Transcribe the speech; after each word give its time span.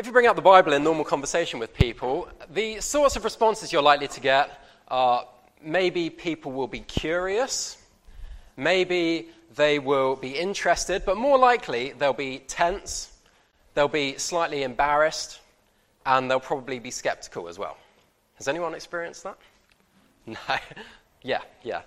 If 0.00 0.06
you 0.06 0.12
bring 0.12 0.26
up 0.26 0.34
the 0.34 0.40
Bible 0.40 0.72
in 0.72 0.82
normal 0.82 1.04
conversation 1.04 1.60
with 1.60 1.74
people, 1.74 2.26
the 2.54 2.80
sorts 2.80 3.16
of 3.16 3.24
responses 3.24 3.70
you're 3.70 3.82
likely 3.82 4.08
to 4.08 4.20
get 4.20 4.64
are 4.88 5.26
maybe 5.62 6.08
people 6.08 6.52
will 6.52 6.68
be 6.68 6.80
curious, 6.80 7.76
maybe 8.56 9.28
they 9.56 9.78
will 9.78 10.16
be 10.16 10.30
interested, 10.30 11.04
but 11.04 11.18
more 11.18 11.36
likely 11.36 11.92
they'll 11.98 12.14
be 12.14 12.38
tense, 12.48 13.12
they'll 13.74 13.88
be 13.88 14.16
slightly 14.16 14.62
embarrassed, 14.62 15.40
and 16.06 16.30
they'll 16.30 16.40
probably 16.40 16.78
be 16.78 16.90
skeptical 16.90 17.46
as 17.46 17.58
well. 17.58 17.76
Has 18.36 18.48
anyone 18.48 18.74
experienced 18.74 19.24
that? 19.24 19.36
No. 20.26 20.56
yeah, 21.20 21.42
yeah. 21.62 21.82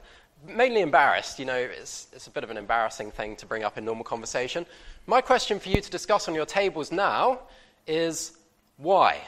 Mainly 0.47 0.81
embarrassed. 0.81 1.39
You 1.39 1.45
know, 1.45 1.57
it's, 1.57 2.09
it's 2.13 2.27
a 2.27 2.29
bit 2.29 2.43
of 2.43 2.51
an 2.51 2.57
embarrassing 2.57 3.09
thing 3.09 3.35
to 3.37 3.47
bring 3.47 3.63
up 3.63 3.79
in 3.79 3.85
normal 3.85 4.03
conversation. 4.03 4.67
My 5.07 5.19
question 5.19 5.59
for 5.59 5.69
you 5.69 5.81
to 5.81 5.89
discuss 5.89 6.27
on 6.27 6.35
your 6.35 6.45
tables 6.45 6.91
now 6.91 7.39
is 7.87 8.37
why? 8.77 9.21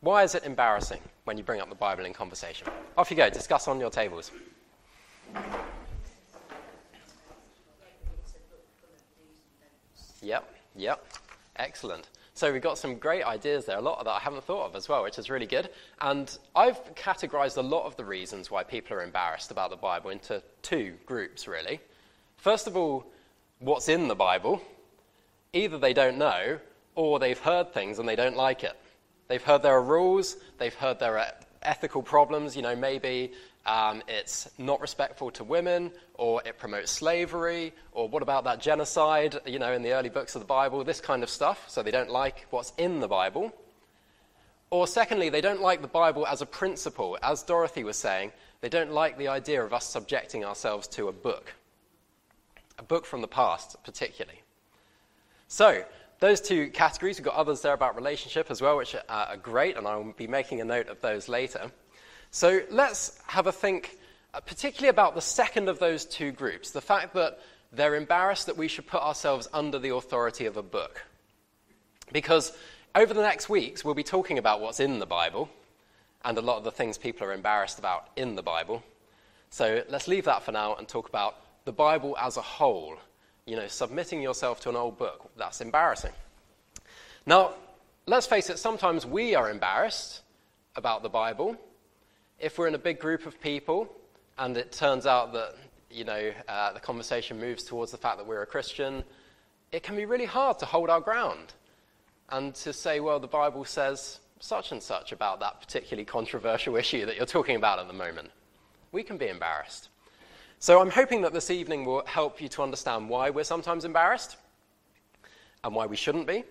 Why 0.00 0.22
is 0.22 0.34
it 0.34 0.44
embarrassing 0.44 1.00
when 1.24 1.36
you 1.36 1.42
bring 1.42 1.60
up 1.60 1.68
the 1.68 1.74
Bible 1.74 2.04
in 2.04 2.12
conversation? 2.12 2.68
Off 2.96 3.10
you 3.10 3.16
go, 3.16 3.28
discuss 3.30 3.68
on 3.68 3.80
your 3.80 3.90
tables. 3.90 4.30
Yep, 10.22 10.54
yep. 10.76 11.04
Excellent. 11.56 12.08
So 12.34 12.52
we've 12.52 12.62
got 12.62 12.78
some 12.78 12.96
great 12.98 13.24
ideas 13.24 13.64
there, 13.64 13.78
a 13.78 13.80
lot 13.80 13.98
of 13.98 14.04
that 14.04 14.12
I 14.12 14.20
haven't 14.20 14.44
thought 14.44 14.66
of 14.66 14.76
as 14.76 14.88
well, 14.88 15.02
which 15.02 15.18
is 15.18 15.28
really 15.28 15.46
good. 15.46 15.70
And 16.00 16.38
I've 16.54 16.94
categorized 16.94 17.56
a 17.56 17.62
lot 17.62 17.84
of 17.84 17.96
the 17.96 18.04
reasons 18.04 18.48
why 18.48 18.62
people 18.62 18.96
are 18.96 19.02
embarrassed 19.02 19.50
about 19.50 19.70
the 19.70 19.76
Bible 19.76 20.10
into 20.10 20.40
two 20.62 20.94
groups, 21.04 21.48
really. 21.48 21.80
First 22.36 22.68
of 22.68 22.76
all, 22.76 23.04
what's 23.58 23.88
in 23.88 24.06
the 24.06 24.14
Bible. 24.14 24.62
Either 25.52 25.78
they 25.78 25.92
don't 25.92 26.18
know, 26.18 26.60
or 26.98 27.20
they've 27.20 27.38
heard 27.38 27.72
things 27.72 28.00
and 28.00 28.08
they 28.08 28.16
don't 28.16 28.36
like 28.36 28.64
it. 28.64 28.76
They've 29.28 29.42
heard 29.42 29.62
there 29.62 29.74
are 29.74 29.82
rules, 29.82 30.36
they've 30.58 30.74
heard 30.74 30.98
there 30.98 31.16
are 31.16 31.32
ethical 31.62 32.02
problems, 32.02 32.56
you 32.56 32.62
know, 32.62 32.74
maybe 32.74 33.30
um, 33.66 34.02
it's 34.08 34.50
not 34.58 34.80
respectful 34.80 35.30
to 35.32 35.44
women, 35.44 35.92
or 36.14 36.42
it 36.44 36.58
promotes 36.58 36.90
slavery, 36.90 37.72
or 37.92 38.08
what 38.08 38.24
about 38.24 38.42
that 38.44 38.60
genocide, 38.60 39.38
you 39.46 39.60
know, 39.60 39.72
in 39.74 39.82
the 39.82 39.92
early 39.92 40.08
books 40.08 40.34
of 40.34 40.40
the 40.40 40.46
Bible, 40.46 40.82
this 40.82 41.00
kind 41.00 41.22
of 41.22 41.30
stuff. 41.30 41.70
So 41.70 41.84
they 41.84 41.92
don't 41.92 42.10
like 42.10 42.46
what's 42.50 42.72
in 42.78 42.98
the 42.98 43.06
Bible. 43.06 43.54
Or 44.70 44.88
secondly, 44.88 45.28
they 45.28 45.40
don't 45.40 45.62
like 45.62 45.82
the 45.82 45.86
Bible 45.86 46.26
as 46.26 46.42
a 46.42 46.46
principle. 46.46 47.16
As 47.22 47.44
Dorothy 47.44 47.84
was 47.84 47.96
saying, 47.96 48.32
they 48.60 48.68
don't 48.68 48.90
like 48.90 49.18
the 49.18 49.28
idea 49.28 49.62
of 49.62 49.72
us 49.72 49.84
subjecting 49.84 50.44
ourselves 50.44 50.88
to 50.88 51.06
a 51.06 51.12
book, 51.12 51.54
a 52.76 52.82
book 52.82 53.06
from 53.06 53.20
the 53.20 53.28
past, 53.28 53.76
particularly. 53.84 54.42
So, 55.46 55.84
those 56.20 56.40
two 56.40 56.70
categories, 56.70 57.18
we've 57.18 57.24
got 57.24 57.34
others 57.34 57.60
there 57.62 57.74
about 57.74 57.94
relationship 57.94 58.50
as 58.50 58.60
well, 58.60 58.76
which 58.76 58.96
are 59.08 59.36
great, 59.36 59.76
and 59.76 59.86
I'll 59.86 60.12
be 60.16 60.26
making 60.26 60.60
a 60.60 60.64
note 60.64 60.88
of 60.88 61.00
those 61.00 61.28
later. 61.28 61.70
So 62.30 62.60
let's 62.70 63.20
have 63.26 63.46
a 63.46 63.52
think, 63.52 63.98
uh, 64.34 64.40
particularly 64.40 64.88
about 64.88 65.14
the 65.14 65.20
second 65.20 65.68
of 65.68 65.78
those 65.78 66.04
two 66.04 66.32
groups 66.32 66.70
the 66.70 66.80
fact 66.80 67.14
that 67.14 67.40
they're 67.72 67.94
embarrassed 67.94 68.46
that 68.46 68.56
we 68.56 68.68
should 68.68 68.86
put 68.86 69.02
ourselves 69.02 69.48
under 69.52 69.78
the 69.78 69.94
authority 69.94 70.46
of 70.46 70.56
a 70.56 70.62
book. 70.62 71.04
Because 72.12 72.52
over 72.94 73.12
the 73.14 73.22
next 73.22 73.48
weeks, 73.48 73.84
we'll 73.84 73.94
be 73.94 74.02
talking 74.02 74.38
about 74.38 74.60
what's 74.60 74.80
in 74.80 74.98
the 74.98 75.06
Bible 75.06 75.48
and 76.24 76.36
a 76.36 76.40
lot 76.40 76.56
of 76.56 76.64
the 76.64 76.70
things 76.70 76.98
people 76.98 77.26
are 77.26 77.32
embarrassed 77.32 77.78
about 77.78 78.08
in 78.16 78.34
the 78.34 78.42
Bible. 78.42 78.82
So 79.50 79.82
let's 79.88 80.08
leave 80.08 80.24
that 80.24 80.42
for 80.42 80.52
now 80.52 80.74
and 80.74 80.88
talk 80.88 81.08
about 81.08 81.36
the 81.64 81.72
Bible 81.72 82.16
as 82.20 82.36
a 82.36 82.42
whole. 82.42 82.96
You 83.48 83.56
know, 83.56 83.66
submitting 83.66 84.20
yourself 84.20 84.60
to 84.60 84.68
an 84.68 84.76
old 84.76 84.98
book, 84.98 85.30
that's 85.38 85.62
embarrassing. 85.62 86.12
Now, 87.24 87.54
let's 88.06 88.26
face 88.26 88.50
it, 88.50 88.58
sometimes 88.58 89.06
we 89.06 89.34
are 89.34 89.48
embarrassed 89.50 90.20
about 90.76 91.02
the 91.02 91.08
Bible 91.08 91.56
if 92.38 92.58
we're 92.58 92.68
in 92.68 92.74
a 92.74 92.78
big 92.78 92.98
group 92.98 93.24
of 93.24 93.40
people 93.40 93.90
and 94.36 94.54
it 94.58 94.70
turns 94.70 95.06
out 95.06 95.32
that 95.32 95.54
you 95.90 96.04
know 96.04 96.30
uh, 96.46 96.74
the 96.74 96.80
conversation 96.80 97.40
moves 97.40 97.64
towards 97.64 97.90
the 97.90 97.96
fact 97.96 98.18
that 98.18 98.26
we're 98.26 98.42
a 98.42 98.46
Christian, 98.46 99.02
it 99.72 99.82
can 99.82 99.96
be 99.96 100.04
really 100.04 100.26
hard 100.26 100.58
to 100.58 100.66
hold 100.66 100.90
our 100.90 101.00
ground 101.00 101.54
and 102.28 102.54
to 102.56 102.74
say, 102.74 103.00
well, 103.00 103.18
the 103.18 103.26
Bible 103.26 103.64
says 103.64 104.20
such 104.40 104.72
and 104.72 104.82
such 104.82 105.10
about 105.12 105.40
that 105.40 105.58
particularly 105.58 106.04
controversial 106.04 106.76
issue 106.82 107.06
that 107.06 107.16
you're 107.16 107.24
talking 107.24 107.56
about 107.56 107.78
at 107.78 107.86
the 107.86 107.94
moment. 107.94 108.30
We 108.92 109.02
can 109.02 109.16
be 109.16 109.28
embarrassed. 109.28 109.88
So 110.60 110.80
I'm 110.80 110.90
hoping 110.90 111.22
that 111.22 111.32
this 111.32 111.52
evening 111.52 111.84
will 111.84 112.04
help 112.04 112.40
you 112.40 112.48
to 112.48 112.62
understand 112.62 113.08
why 113.08 113.30
we're 113.30 113.44
sometimes 113.44 113.84
embarrassed 113.84 114.36
and 115.62 115.72
why 115.72 115.86
we 115.86 115.94
shouldn't 115.94 116.26
be. 116.26 116.42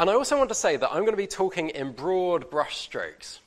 And 0.00 0.10
I 0.10 0.14
also 0.14 0.36
want 0.36 0.48
to 0.48 0.54
say 0.54 0.76
that 0.76 0.90
I'm 0.90 1.02
going 1.02 1.12
to 1.12 1.16
be 1.16 1.28
talking 1.28 1.68
in 1.68 1.92
broad 1.92 2.50
brushstrokes. 2.50 3.38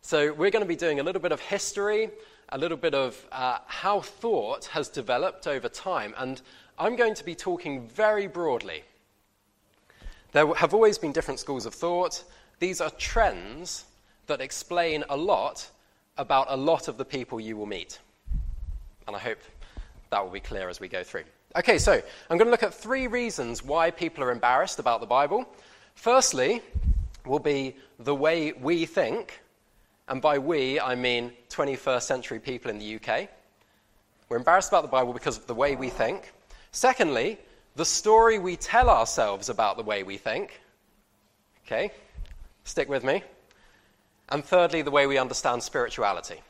So, 0.00 0.32
we're 0.32 0.52
going 0.52 0.62
to 0.62 0.68
be 0.68 0.76
doing 0.76 1.00
a 1.00 1.02
little 1.02 1.20
bit 1.20 1.32
of 1.32 1.40
history, 1.40 2.10
a 2.50 2.56
little 2.56 2.76
bit 2.76 2.94
of 2.94 3.22
uh, 3.32 3.58
how 3.66 4.00
thought 4.00 4.66
has 4.66 4.88
developed 4.88 5.48
over 5.48 5.68
time, 5.68 6.14
and 6.16 6.40
I'm 6.78 6.94
going 6.94 7.14
to 7.14 7.24
be 7.24 7.34
talking 7.34 7.88
very 7.88 8.28
broadly. 8.28 8.84
There 10.32 10.54
have 10.54 10.72
always 10.72 10.98
been 10.98 11.12
different 11.12 11.40
schools 11.40 11.66
of 11.66 11.74
thought. 11.74 12.22
These 12.60 12.80
are 12.80 12.90
trends 12.90 13.84
that 14.28 14.40
explain 14.40 15.02
a 15.10 15.16
lot 15.16 15.68
about 16.16 16.46
a 16.48 16.56
lot 16.56 16.86
of 16.86 16.96
the 16.96 17.04
people 17.04 17.40
you 17.40 17.56
will 17.56 17.66
meet. 17.66 17.98
And 19.10 19.16
I 19.16 19.20
hope 19.20 19.38
that 20.10 20.22
will 20.22 20.30
be 20.30 20.38
clear 20.38 20.68
as 20.68 20.78
we 20.78 20.86
go 20.86 21.02
through. 21.02 21.24
Okay, 21.56 21.78
so 21.78 21.94
I'm 21.94 22.38
going 22.38 22.46
to 22.46 22.50
look 22.52 22.62
at 22.62 22.72
three 22.72 23.08
reasons 23.08 23.64
why 23.64 23.90
people 23.90 24.22
are 24.22 24.30
embarrassed 24.30 24.78
about 24.78 25.00
the 25.00 25.06
Bible. 25.06 25.52
Firstly, 25.96 26.62
will 27.26 27.40
be 27.40 27.74
the 27.98 28.14
way 28.14 28.52
we 28.52 28.86
think. 28.86 29.40
And 30.06 30.22
by 30.22 30.38
we, 30.38 30.78
I 30.78 30.94
mean 30.94 31.32
21st 31.48 32.02
century 32.02 32.38
people 32.38 32.70
in 32.70 32.78
the 32.78 33.00
UK. 33.00 33.28
We're 34.28 34.36
embarrassed 34.36 34.68
about 34.68 34.82
the 34.82 34.88
Bible 34.88 35.12
because 35.12 35.38
of 35.38 35.48
the 35.48 35.54
way 35.54 35.74
we 35.74 35.88
think. 35.88 36.32
Secondly, 36.70 37.36
the 37.74 37.84
story 37.84 38.38
we 38.38 38.54
tell 38.54 38.88
ourselves 38.88 39.48
about 39.48 39.76
the 39.76 39.82
way 39.82 40.04
we 40.04 40.18
think. 40.18 40.60
Okay, 41.66 41.90
stick 42.62 42.88
with 42.88 43.02
me. 43.02 43.24
And 44.28 44.44
thirdly, 44.44 44.82
the 44.82 44.92
way 44.92 45.08
we 45.08 45.18
understand 45.18 45.64
spirituality. 45.64 46.40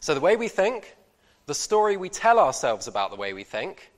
So, 0.00 0.14
the 0.14 0.20
way 0.20 0.36
we 0.36 0.48
think, 0.48 0.96
the 1.50 1.54
story 1.54 1.96
we 1.96 2.08
tell 2.08 2.38
ourselves 2.38 2.86
about 2.86 3.10
the 3.10 3.16
way 3.16 3.32
we 3.32 3.42
think, 3.42 3.90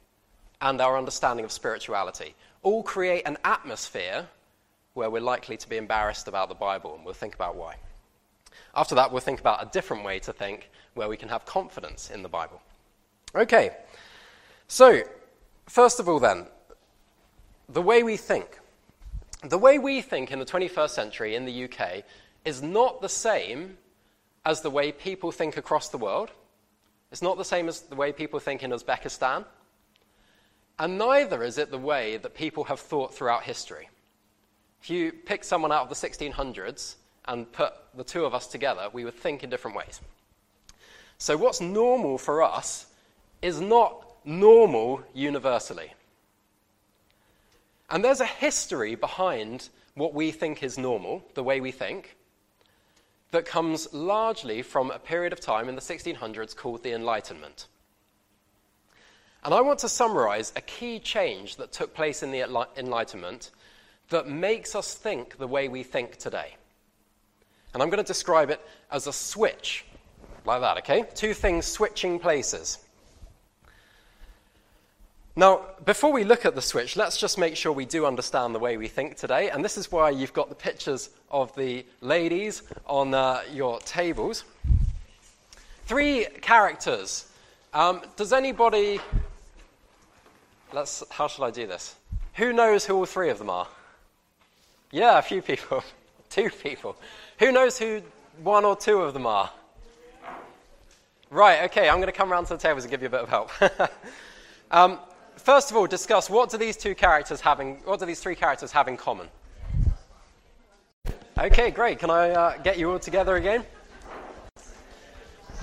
and 0.63 0.81
our 0.81 0.97
understanding 0.97 1.45
of 1.45 1.53
spirituality 1.53 2.35
all 2.63 2.83
create 2.83 3.25
an 3.27 3.37
atmosphere 3.45 4.27
where 4.95 5.11
we're 5.11 5.21
likely 5.21 5.59
to 5.59 5.69
be 5.69 5.77
embarrassed 5.77 6.29
about 6.29 6.49
the 6.49 6.55
Bible, 6.55 6.95
and 6.95 7.05
we'll 7.05 7.13
think 7.13 7.35
about 7.35 7.55
why. 7.55 7.77
After 8.75 8.95
that, 8.95 9.13
we'll 9.13 9.21
think 9.21 9.39
about 9.39 9.63
a 9.63 9.69
different 9.71 10.03
way 10.03 10.19
to 10.21 10.33
think 10.33 10.71
where 10.95 11.11
we 11.11 11.19
can 11.19 11.29
have 11.29 11.45
confidence 11.45 12.11
in 12.11 12.23
the 12.23 12.29
Bible. 12.31 12.63
Okay, 13.35 13.77
so 14.67 15.03
first 15.67 16.01
of 16.01 16.09
all, 16.09 16.21
then, 16.21 16.47
the 17.69 17.83
way 17.83 18.03
we 18.03 18.17
think. 18.17 18.61
The 19.45 19.59
way 19.59 19.79
we 19.79 20.01
think 20.01 20.33
in 20.33 20.39
the 20.39 20.47
21st 20.47 20.89
century 20.89 21.35
in 21.35 21.45
the 21.45 21.65
UK 21.65 22.05
is 22.47 22.63
not 22.63 23.03
the 23.03 23.11
same 23.11 23.77
as 24.43 24.63
the 24.63 24.71
way 24.71 24.91
people 24.91 25.31
think 25.31 25.59
across 25.59 25.91
the 25.91 25.99
world. 25.99 26.31
It's 27.13 27.23
not 27.23 27.37
the 27.37 27.45
same 27.45 27.69
as 27.69 27.83
the 27.83 27.95
way 27.95 28.11
people 28.11 28.41
think 28.41 28.63
in 28.63 28.71
Uzbekistan. 28.71 29.45
And 30.79 30.97
neither 30.97 31.45
is 31.45 31.59
it 31.59 31.71
the 31.71 31.79
way 31.79 32.17
that 32.17 32.35
people 32.35 32.65
have 32.65 32.81
thought 32.81 33.15
throughout 33.15 33.43
history. 33.43 33.91
If 34.81 34.89
you 34.89 35.13
pick 35.13 35.45
someone 35.45 35.71
out 35.71 35.83
of 35.83 35.89
the 35.91 36.09
1600s 36.09 36.95
and 37.27 37.53
put 37.53 37.75
the 37.95 38.03
two 38.03 38.25
of 38.25 38.35
us 38.35 38.47
together, 38.47 38.89
we 38.93 39.05
would 39.05 39.15
think 39.15 39.45
in 39.45 39.51
different 39.51 39.77
ways. 39.77 40.01
So, 41.19 41.37
what's 41.37 41.61
normal 41.61 42.17
for 42.19 42.43
us 42.43 42.87
is 43.43 43.61
not 43.61 44.05
normal 44.25 45.03
universally. 45.15 45.93
And 47.91 48.03
there's 48.03 48.21
a 48.21 48.27
history 48.27 48.95
behind 48.95 49.69
what 49.95 50.15
we 50.15 50.31
think 50.31 50.63
is 50.63 50.79
normal, 50.79 51.23
the 51.35 51.45
way 51.45 51.61
we 51.61 51.71
think, 51.71 52.17
that 53.33 53.45
comes 53.45 53.93
largely 53.93 54.63
from 54.63 54.91
a 54.91 54.99
period 54.99 55.33
of 55.33 55.41
time 55.41 55.69
in 55.69 55.75
the 55.75 55.81
1600s 55.81 56.55
called 56.55 56.83
the 56.83 56.93
Enlightenment. 56.93 57.67
And 59.45 59.53
I 59.53 59.61
want 59.61 59.81
to 59.81 59.89
summarize 59.89 60.53
a 60.55 60.61
key 60.61 61.01
change 61.01 61.57
that 61.57 61.73
took 61.73 61.95
place 61.95 62.23
in 62.23 62.31
the 62.31 62.43
Enlightenment 62.77 63.51
that 64.11 64.29
makes 64.29 64.77
us 64.77 64.95
think 64.95 65.39
the 65.39 65.49
way 65.49 65.69
we 65.69 65.83
think 65.83 66.19
today. 66.19 66.55
And 67.75 67.83
I'm 67.83 67.89
going 67.89 68.05
to 68.05 68.07
describe 68.07 68.51
it 68.51 68.61
as 68.91 69.07
a 69.07 69.13
switch, 69.13 69.87
like 70.45 70.61
that, 70.61 70.79
okay? 70.79 71.05
Two 71.15 71.33
things 71.33 71.67
switching 71.67 72.19
places. 72.19 72.82
Now, 75.35 75.63
before 75.87 76.13
we 76.13 76.25
look 76.25 76.45
at 76.45 76.55
the 76.55 76.61
switch, 76.61 76.95
let's 76.95 77.17
just 77.17 77.39
make 77.39 77.57
sure 77.57 77.73
we 77.73 77.87
do 77.87 78.05
understand 78.05 78.55
the 78.55 78.59
way 78.59 78.77
we 78.77 78.87
think 78.87 79.17
today. 79.17 79.49
And 79.49 79.65
this 79.65 79.79
is 79.79 79.91
why 79.91 80.11
you've 80.11 80.35
got 80.35 80.51
the 80.51 80.55
pictures 80.55 81.09
of 81.31 81.55
the 81.57 81.87
ladies 82.03 82.63
on 82.87 83.15
uh, 83.15 83.41
your 83.51 83.81
tables. 83.81 84.45
Three 85.87 86.27
characters. 86.43 87.31
Um, 87.73 88.03
does 88.17 88.35
anybody. 88.35 89.01
Let's, 90.75 91.03
how 91.11 91.29
shall 91.29 91.47
I 91.47 91.51
do 91.51 91.67
this? 91.67 91.97
Who 92.35 92.53
knows 92.53 92.85
who 92.85 92.97
all 92.97 93.07
three 93.07 93.31
of 93.31 93.39
them 93.39 93.49
are? 93.49 93.69
Yeah, 94.91 95.19
a 95.19 95.23
few 95.23 95.41
people. 95.41 95.83
two 96.29 96.51
people. 96.51 96.95
Who 97.39 97.53
knows 97.53 97.79
who 97.79 98.03
one 98.43 98.67
or 98.67 98.77
two 98.77 98.99
of 98.99 99.15
them 99.15 99.27
are? 99.27 99.51
Right, 101.31 101.63
okay, 101.65 101.89
I'm 101.89 101.97
going 101.97 102.07
to 102.07 102.13
come 102.13 102.31
around 102.31 102.45
to 102.47 102.55
the 102.55 102.59
tables 102.59 102.85
and 102.85 102.91
give 102.91 103.01
you 103.01 103.07
a 103.07 103.11
bit 103.11 103.21
of 103.21 103.29
help. 103.31 103.51
um, 104.71 104.99
first 105.37 105.71
of 105.71 105.77
all, 105.77 105.87
discuss 105.87 106.31
what 106.31 106.51
do 106.51 106.57
these 106.57 106.77
two 106.77 106.95
characters 106.95 107.41
have 107.41 107.61
in, 107.61 107.75
what 107.85 108.01
do 108.01 108.07
these 108.07 108.21
three 108.21 108.35
characters 108.35 108.73
have 108.73 108.89
in 108.89 108.97
common? 108.97 109.29
Okay, 111.39 111.71
great. 111.71 111.99
Can 111.99 112.11
I 112.11 112.31
uh, 112.31 112.59
get 112.59 112.79
you 112.79 112.93
all 112.93 112.99
together 112.99 113.37
again? 113.37 113.65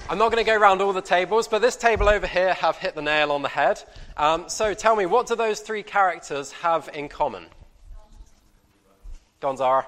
I'm 0.09 0.17
not 0.17 0.31
going 0.31 0.43
to 0.43 0.51
go 0.51 0.57
around 0.57 0.81
all 0.81 0.91
the 0.91 1.01
tables, 1.01 1.47
but 1.47 1.61
this 1.61 1.75
table 1.75 2.09
over 2.09 2.25
here 2.25 2.55
have 2.55 2.77
hit 2.77 2.95
the 2.95 3.01
nail 3.01 3.31
on 3.31 3.43
the 3.43 3.49
head. 3.49 3.83
Um, 4.17 4.49
so 4.49 4.73
tell 4.73 4.95
me, 4.95 5.05
what 5.05 5.27
do 5.27 5.35
those 5.35 5.59
three 5.59 5.83
characters 5.83 6.51
have 6.51 6.89
in 6.93 7.09
common? 7.09 7.45
Gonzara. 9.39 9.85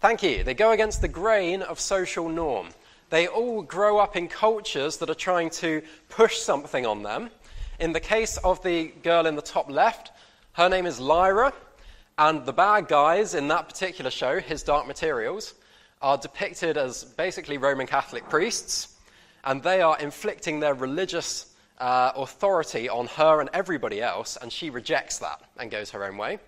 Thank 0.00 0.22
you. 0.22 0.42
They 0.42 0.54
go 0.54 0.72
against 0.72 1.00
the 1.00 1.08
grain 1.08 1.62
of 1.62 1.78
social 1.78 2.28
norm. 2.28 2.68
They 3.14 3.28
all 3.28 3.62
grow 3.62 3.98
up 3.98 4.16
in 4.16 4.26
cultures 4.26 4.96
that 4.96 5.08
are 5.08 5.14
trying 5.14 5.50
to 5.50 5.82
push 6.08 6.38
something 6.38 6.84
on 6.84 7.04
them. 7.04 7.30
In 7.78 7.92
the 7.92 8.00
case 8.00 8.38
of 8.38 8.60
the 8.64 8.88
girl 9.04 9.26
in 9.26 9.36
the 9.36 9.40
top 9.40 9.70
left, 9.70 10.10
her 10.54 10.68
name 10.68 10.84
is 10.84 10.98
Lyra, 10.98 11.52
and 12.18 12.44
the 12.44 12.52
bad 12.52 12.88
guys 12.88 13.36
in 13.36 13.46
that 13.46 13.68
particular 13.68 14.10
show, 14.10 14.40
His 14.40 14.64
Dark 14.64 14.88
Materials, 14.88 15.54
are 16.02 16.18
depicted 16.18 16.76
as 16.76 17.04
basically 17.04 17.56
Roman 17.56 17.86
Catholic 17.86 18.28
priests, 18.28 18.96
and 19.44 19.62
they 19.62 19.80
are 19.80 19.96
inflicting 20.00 20.58
their 20.58 20.74
religious 20.74 21.54
uh, 21.78 22.10
authority 22.16 22.88
on 22.88 23.06
her 23.06 23.40
and 23.40 23.48
everybody 23.52 24.02
else, 24.02 24.36
and 24.42 24.52
she 24.52 24.70
rejects 24.70 25.20
that 25.20 25.40
and 25.56 25.70
goes 25.70 25.88
her 25.92 26.04
own 26.04 26.16
way. 26.16 26.40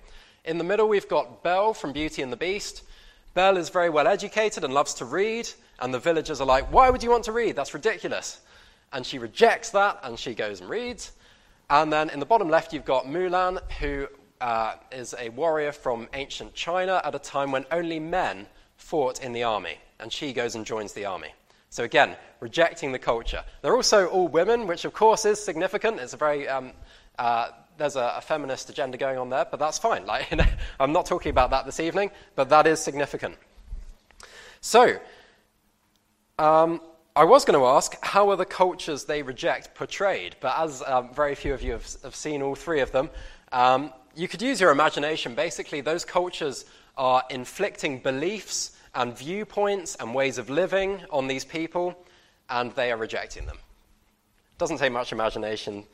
In 0.44 0.58
the 0.58 0.64
middle, 0.64 0.88
we've 0.88 1.06
got 1.06 1.44
Belle 1.44 1.74
from 1.74 1.92
Beauty 1.92 2.22
and 2.22 2.32
the 2.32 2.36
Beast. 2.36 2.82
Belle 3.34 3.56
is 3.56 3.68
very 3.68 3.88
well 3.88 4.08
educated 4.08 4.64
and 4.64 4.74
loves 4.74 4.94
to 4.94 5.04
read, 5.04 5.48
and 5.80 5.92
the 5.92 5.98
villagers 5.98 6.40
are 6.40 6.46
like, 6.46 6.70
Why 6.72 6.90
would 6.90 7.02
you 7.02 7.10
want 7.10 7.24
to 7.24 7.32
read? 7.32 7.56
That's 7.56 7.74
ridiculous. 7.74 8.40
And 8.92 9.04
she 9.04 9.18
rejects 9.18 9.70
that, 9.70 10.00
and 10.02 10.18
she 10.18 10.34
goes 10.34 10.60
and 10.60 10.70
reads. 10.70 11.12
And 11.68 11.92
then 11.92 12.10
in 12.10 12.20
the 12.20 12.26
bottom 12.26 12.48
left, 12.48 12.72
you've 12.72 12.84
got 12.84 13.06
Mulan, 13.06 13.58
who 13.80 14.06
uh, 14.40 14.74
is 14.92 15.14
a 15.18 15.28
warrior 15.30 15.72
from 15.72 16.08
ancient 16.14 16.54
China 16.54 17.00
at 17.04 17.14
a 17.14 17.18
time 17.18 17.50
when 17.50 17.64
only 17.70 17.98
men 17.98 18.46
fought 18.76 19.22
in 19.22 19.32
the 19.32 19.42
army, 19.42 19.78
and 19.98 20.12
she 20.12 20.32
goes 20.32 20.54
and 20.54 20.64
joins 20.64 20.92
the 20.92 21.04
army. 21.04 21.34
So 21.70 21.84
again, 21.84 22.16
rejecting 22.40 22.92
the 22.92 22.98
culture. 22.98 23.44
They're 23.62 23.74
also 23.74 24.06
all 24.06 24.28
women, 24.28 24.66
which 24.66 24.84
of 24.84 24.92
course 24.92 25.24
is 25.24 25.42
significant. 25.42 25.98
It's 25.98 26.14
a 26.14 26.16
very 26.16 26.48
um, 26.48 26.72
uh, 27.18 27.48
there's 27.78 27.96
a, 27.96 28.14
a, 28.16 28.20
feminist 28.20 28.70
agenda 28.70 28.96
going 28.96 29.18
on 29.18 29.28
there, 29.28 29.46
but 29.50 29.58
that's 29.58 29.78
fine. 29.78 30.06
Like, 30.06 30.30
you 30.30 30.36
know, 30.38 30.46
I'm 30.80 30.92
not 30.92 31.06
talking 31.06 31.30
about 31.30 31.50
that 31.50 31.66
this 31.66 31.80
evening, 31.80 32.10
but 32.34 32.48
that 32.48 32.66
is 32.66 32.80
significant. 32.80 33.36
So, 34.60 34.98
um, 36.38 36.80
I 37.14 37.24
was 37.24 37.44
going 37.46 37.58
to 37.58 37.66
ask, 37.66 37.96
how 38.02 38.30
are 38.30 38.36
the 38.36 38.44
cultures 38.44 39.04
they 39.04 39.22
reject 39.22 39.74
portrayed? 39.74 40.36
But 40.40 40.58
as 40.58 40.82
um, 40.86 41.14
very 41.14 41.34
few 41.34 41.54
of 41.54 41.62
you 41.62 41.72
have, 41.72 41.86
have, 42.02 42.14
seen 42.14 42.42
all 42.42 42.54
three 42.54 42.80
of 42.80 42.92
them, 42.92 43.08
um, 43.52 43.92
you 44.14 44.28
could 44.28 44.42
use 44.42 44.60
your 44.60 44.70
imagination. 44.70 45.34
Basically, 45.34 45.80
those 45.80 46.04
cultures 46.04 46.66
are 46.96 47.22
inflicting 47.30 48.00
beliefs 48.00 48.76
and 48.94 49.16
viewpoints 49.16 49.96
and 49.96 50.14
ways 50.14 50.36
of 50.36 50.50
living 50.50 51.00
on 51.10 51.26
these 51.26 51.44
people, 51.44 51.98
and 52.50 52.72
they 52.72 52.92
are 52.92 52.98
rejecting 52.98 53.46
them. 53.46 53.58
Doesn't 54.58 54.78
take 54.78 54.92
much 54.92 55.12
imagination 55.12 55.84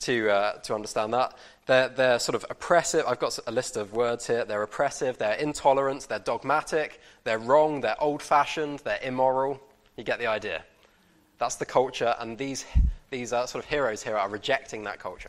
to, 0.00 0.30
uh, 0.30 0.52
to 0.60 0.74
understand 0.74 1.12
that. 1.12 1.36
They're, 1.66 1.88
they're 1.88 2.18
sort 2.18 2.36
of 2.36 2.46
oppressive. 2.48 3.04
I've 3.06 3.18
got 3.18 3.38
a 3.46 3.52
list 3.52 3.76
of 3.76 3.92
words 3.92 4.26
here. 4.26 4.46
They're 4.46 4.62
oppressive, 4.62 5.18
they're 5.18 5.34
intolerant, 5.34 6.08
they're 6.08 6.18
dogmatic, 6.18 7.00
they're 7.24 7.38
wrong, 7.38 7.82
they're 7.82 8.00
old 8.02 8.22
fashioned, 8.22 8.80
they're 8.80 9.00
immoral. 9.02 9.60
You 10.00 10.04
get 10.04 10.18
the 10.18 10.28
idea. 10.28 10.64
That's 11.36 11.56
the 11.56 11.66
culture, 11.66 12.14
and 12.18 12.38
these, 12.38 12.64
these 13.10 13.34
uh, 13.34 13.44
sort 13.44 13.62
of 13.62 13.68
heroes 13.68 14.02
here 14.02 14.16
are 14.16 14.30
rejecting 14.30 14.84
that 14.84 14.98
culture. 14.98 15.28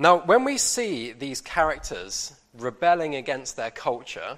Now, 0.00 0.18
when 0.18 0.42
we 0.42 0.58
see 0.58 1.12
these 1.12 1.40
characters 1.40 2.32
rebelling 2.54 3.14
against 3.14 3.54
their 3.54 3.70
culture, 3.70 4.36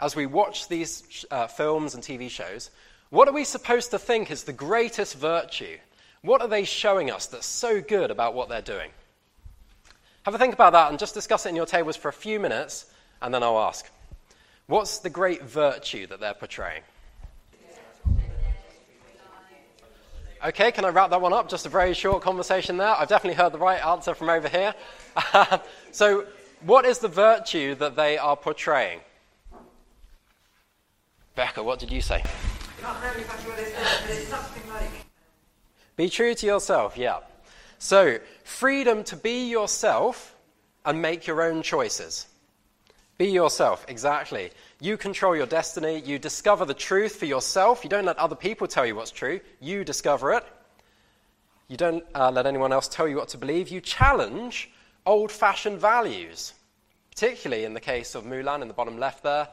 as 0.00 0.16
we 0.16 0.26
watch 0.26 0.66
these 0.66 1.24
uh, 1.30 1.46
films 1.46 1.94
and 1.94 2.02
TV 2.02 2.28
shows, 2.28 2.70
what 3.10 3.28
are 3.28 3.32
we 3.32 3.44
supposed 3.44 3.92
to 3.92 4.00
think 4.00 4.32
is 4.32 4.42
the 4.42 4.52
greatest 4.52 5.14
virtue? 5.14 5.78
What 6.22 6.42
are 6.42 6.48
they 6.48 6.64
showing 6.64 7.12
us 7.12 7.26
that's 7.26 7.46
so 7.46 7.80
good 7.80 8.10
about 8.10 8.34
what 8.34 8.48
they're 8.48 8.62
doing? 8.62 8.90
Have 10.24 10.34
a 10.34 10.38
think 10.38 10.54
about 10.54 10.72
that 10.72 10.90
and 10.90 10.98
just 10.98 11.14
discuss 11.14 11.46
it 11.46 11.50
in 11.50 11.54
your 11.54 11.66
tables 11.66 11.94
for 11.94 12.08
a 12.08 12.12
few 12.12 12.40
minutes, 12.40 12.86
and 13.22 13.32
then 13.32 13.44
I'll 13.44 13.60
ask. 13.60 13.88
What's 14.66 14.98
the 14.98 15.10
great 15.10 15.44
virtue 15.44 16.08
that 16.08 16.18
they're 16.18 16.34
portraying? 16.34 16.82
Okay, 20.44 20.70
can 20.70 20.84
I 20.84 20.90
wrap 20.90 21.10
that 21.10 21.20
one 21.20 21.32
up? 21.32 21.48
Just 21.48 21.64
a 21.64 21.68
very 21.70 21.94
short 21.94 22.22
conversation 22.22 22.76
there. 22.76 22.94
I've 22.94 23.08
definitely 23.08 23.42
heard 23.42 23.52
the 23.52 23.58
right 23.58 23.84
answer 23.84 24.14
from 24.14 24.28
over 24.28 24.48
here. 24.48 24.74
so, 25.92 26.26
what 26.60 26.84
is 26.84 26.98
the 26.98 27.08
virtue 27.08 27.74
that 27.76 27.96
they 27.96 28.18
are 28.18 28.36
portraying? 28.36 29.00
Becca, 31.34 31.62
what 31.62 31.78
did 31.78 31.90
you 31.90 32.00
say? 32.00 32.22
Be 35.96 36.10
true 36.10 36.34
to 36.34 36.46
yourself, 36.46 36.98
yeah. 36.98 37.20
So, 37.78 38.18
freedom 38.44 39.04
to 39.04 39.16
be 39.16 39.48
yourself 39.48 40.34
and 40.84 41.00
make 41.00 41.26
your 41.26 41.42
own 41.42 41.62
choices. 41.62 42.26
Be 43.16 43.26
yourself, 43.26 43.86
exactly. 43.88 44.50
You 44.80 44.96
control 44.96 45.34
your 45.34 45.46
destiny. 45.46 46.00
You 46.00 46.18
discover 46.18 46.64
the 46.64 46.74
truth 46.74 47.16
for 47.16 47.24
yourself. 47.24 47.82
You 47.82 47.90
don't 47.90 48.04
let 48.04 48.18
other 48.18 48.36
people 48.36 48.66
tell 48.66 48.84
you 48.84 48.94
what's 48.94 49.10
true. 49.10 49.40
You 49.60 49.84
discover 49.84 50.32
it. 50.34 50.44
You 51.68 51.76
don't 51.76 52.04
uh, 52.14 52.30
let 52.30 52.46
anyone 52.46 52.72
else 52.72 52.86
tell 52.86 53.08
you 53.08 53.16
what 53.16 53.28
to 53.28 53.38
believe. 53.38 53.68
You 53.68 53.80
challenge 53.80 54.70
old 55.04 55.32
fashioned 55.32 55.80
values, 55.80 56.52
particularly 57.10 57.64
in 57.64 57.74
the 57.74 57.80
case 57.80 58.14
of 58.14 58.24
Mulan 58.24 58.62
in 58.62 58.68
the 58.68 58.74
bottom 58.74 58.98
left 58.98 59.22
there. 59.22 59.48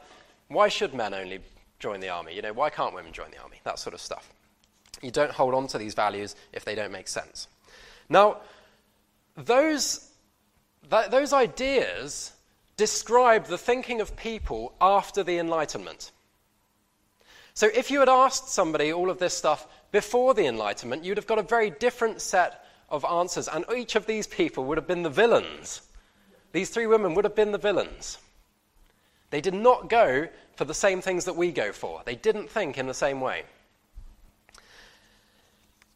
Why 0.48 0.68
should 0.68 0.94
men 0.94 1.14
only 1.14 1.40
join 1.78 2.00
the 2.00 2.10
army? 2.10 2.34
You 2.36 2.42
know, 2.42 2.52
why 2.52 2.70
can't 2.70 2.94
women 2.94 3.12
join 3.12 3.30
the 3.30 3.38
army? 3.38 3.56
That 3.64 3.78
sort 3.78 3.94
of 3.94 4.00
stuff. 4.00 4.30
You 5.02 5.10
don't 5.10 5.30
hold 5.30 5.54
on 5.54 5.66
to 5.68 5.78
these 5.78 5.94
values 5.94 6.36
if 6.52 6.64
they 6.64 6.74
don't 6.74 6.92
make 6.92 7.08
sense. 7.08 7.48
Now, 8.08 8.38
those, 9.36 10.10
th- 10.90 11.10
those 11.10 11.32
ideas 11.32 12.32
describe 12.76 13.46
the 13.46 13.58
thinking 13.58 14.00
of 14.00 14.16
people 14.16 14.74
after 14.80 15.22
the 15.22 15.38
Enlightenment. 15.38 16.12
So, 17.54 17.68
if 17.72 17.90
you 17.90 18.00
had 18.00 18.08
asked 18.08 18.48
somebody 18.48 18.92
all 18.92 19.10
of 19.10 19.18
this 19.18 19.34
stuff 19.34 19.68
before 19.92 20.34
the 20.34 20.46
Enlightenment, 20.46 21.04
you'd 21.04 21.18
have 21.18 21.26
got 21.26 21.38
a 21.38 21.42
very 21.42 21.70
different 21.70 22.20
set 22.20 22.64
of 22.90 23.04
answers, 23.04 23.48
and 23.48 23.64
each 23.76 23.94
of 23.94 24.06
these 24.06 24.26
people 24.26 24.64
would 24.64 24.78
have 24.78 24.88
been 24.88 25.02
the 25.02 25.10
villains. 25.10 25.82
These 26.52 26.70
three 26.70 26.86
women 26.86 27.14
would 27.14 27.24
have 27.24 27.36
been 27.36 27.52
the 27.52 27.58
villains. 27.58 28.18
They 29.30 29.40
did 29.40 29.54
not 29.54 29.88
go 29.88 30.28
for 30.56 30.64
the 30.64 30.74
same 30.74 31.00
things 31.00 31.24
that 31.24 31.36
we 31.36 31.52
go 31.52 31.72
for, 31.72 32.02
they 32.04 32.14
didn't 32.14 32.50
think 32.50 32.78
in 32.78 32.86
the 32.86 32.94
same 32.94 33.20
way. 33.20 33.44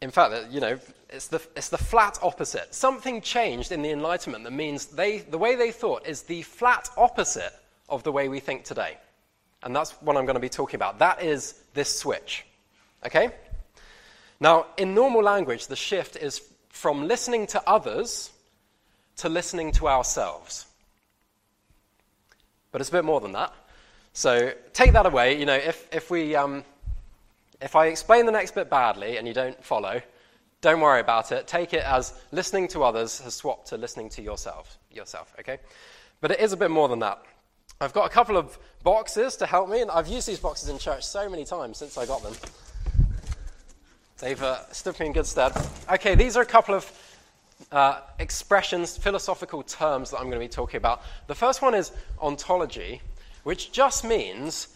In 0.01 0.11
fact, 0.11 0.53
you 0.53 0.61
know, 0.61 0.79
it's 1.11 1.27
the, 1.27 1.41
it's 1.57 1.71
the 1.71 1.79
flat 1.79 2.19
opposite. 2.23 2.73
Something 2.75 3.21
changed 3.21 3.73
in 3.73 3.83
the 3.83 3.91
Enlightenment 3.91 4.45
that 4.45 4.53
means 4.53 4.87
they, 4.87 5.19
the 5.19 5.39
way 5.39 5.57
they 5.57 5.73
thought 5.73 6.07
is 6.07 6.23
the 6.23 6.43
flat 6.43 6.89
opposite 6.97 7.53
of 7.89 8.05
the 8.05 8.13
way 8.13 8.29
we 8.29 8.39
think 8.39 8.65
today. 8.65 8.97
And 9.63 9.75
that's 9.75 9.93
what 10.03 10.17
I'm 10.17 10.25
going 10.25 10.35
to 10.35 10.41
be 10.41 10.49
talking 10.49 10.77
about. 10.77 11.01
That 11.01 11.23
is 11.23 11.55
this 11.75 11.99
switch. 11.99 12.47
Okay? 13.05 13.31
Now, 14.39 14.67
in 14.77 14.95
normal 14.95 15.23
language, 15.23 15.67
the 15.67 15.77
shift 15.77 16.17
is 16.17 16.43
from 16.69 17.09
listening 17.09 17.49
to 17.49 17.63
others 17.69 18.31
to 19.17 19.29
listening 19.29 19.73
to 19.73 19.89
ourselves. 19.89 20.67
But 22.71 22.81
it's 22.81 22.91
a 22.91 22.93
bit 22.93 23.05
more 23.05 23.21
than 23.21 23.33
that. 23.33 23.53
So 24.13 24.53
take 24.73 24.93
that 24.93 25.07
away. 25.07 25.39
You 25.41 25.47
know, 25.47 25.57
if, 25.57 25.89
if 25.93 26.11
we. 26.11 26.37
Um, 26.37 26.65
if 27.61 27.77
I 27.77 27.87
explain 27.87 28.27
the 28.27 28.33
next 28.33 28.55
bit 28.55 28.71
badly 28.71 29.17
and 29.17 29.27
you 29.27 29.35
don't 29.35 29.63
follow, 29.65 30.01
don't 30.61 30.81
worry 30.81 31.01
about 31.01 31.33
it. 31.33 31.47
Take 31.47 31.73
it 31.73 31.85
as 31.85 32.13
listening 32.33 32.69
to 32.69 32.83
others 32.83 33.21
has 33.21 33.35
swapped 33.35 33.69
to 33.69 33.77
listening 33.77 34.09
to 34.11 34.23
yourself, 34.23 34.79
yourself, 34.91 35.33
okay? 35.39 35.59
But 36.21 36.33
it 36.33 36.41
is 36.41 36.53
a 36.53 36.57
bit 36.57 36.71
more 36.71 36.89
than 36.89 36.99
that. 37.01 37.23
I've 37.81 37.93
got 37.93 38.07
a 38.07 38.13
couple 38.13 38.37
of 38.37 38.59
boxes 38.83 39.37
to 39.37 39.47
help 39.47 39.69
me, 39.69 39.83
and 39.83 39.91
I've 39.91 40.09
used 40.09 40.27
these 40.27 40.41
boxes 40.41 40.69
in 40.69 40.79
church 40.79 41.05
so 41.05 41.29
many 41.29 41.45
times 41.45 41.79
since 41.79 41.97
I 41.97 42.07
got 42.07 42.23
them. 42.23 42.35
They've 44.19 44.43
uh, 44.43 44.69
stood 44.73 44.99
me 44.99 45.07
in 45.07 45.13
good 45.13 45.27
stead. 45.27 45.53
Okay, 45.93 46.17
these 46.17 46.37
are 46.37 46.43
a 46.43 46.47
couple 46.47 46.75
of 46.75 46.91
uh, 47.71 48.01
expressions, 48.19 48.97
philosophical 48.97 49.63
terms 49.63 50.11
that 50.11 50.17
I'm 50.17 50.25
going 50.25 50.41
to 50.41 50.45
be 50.45 50.49
talking 50.49 50.79
about. 50.79 51.03
The 51.29 51.37
first 51.37 51.63
one 51.63 51.75
is 51.75 51.93
ontology, 52.21 53.01
which 53.45 53.71
just 53.71 54.05
means 54.05 54.69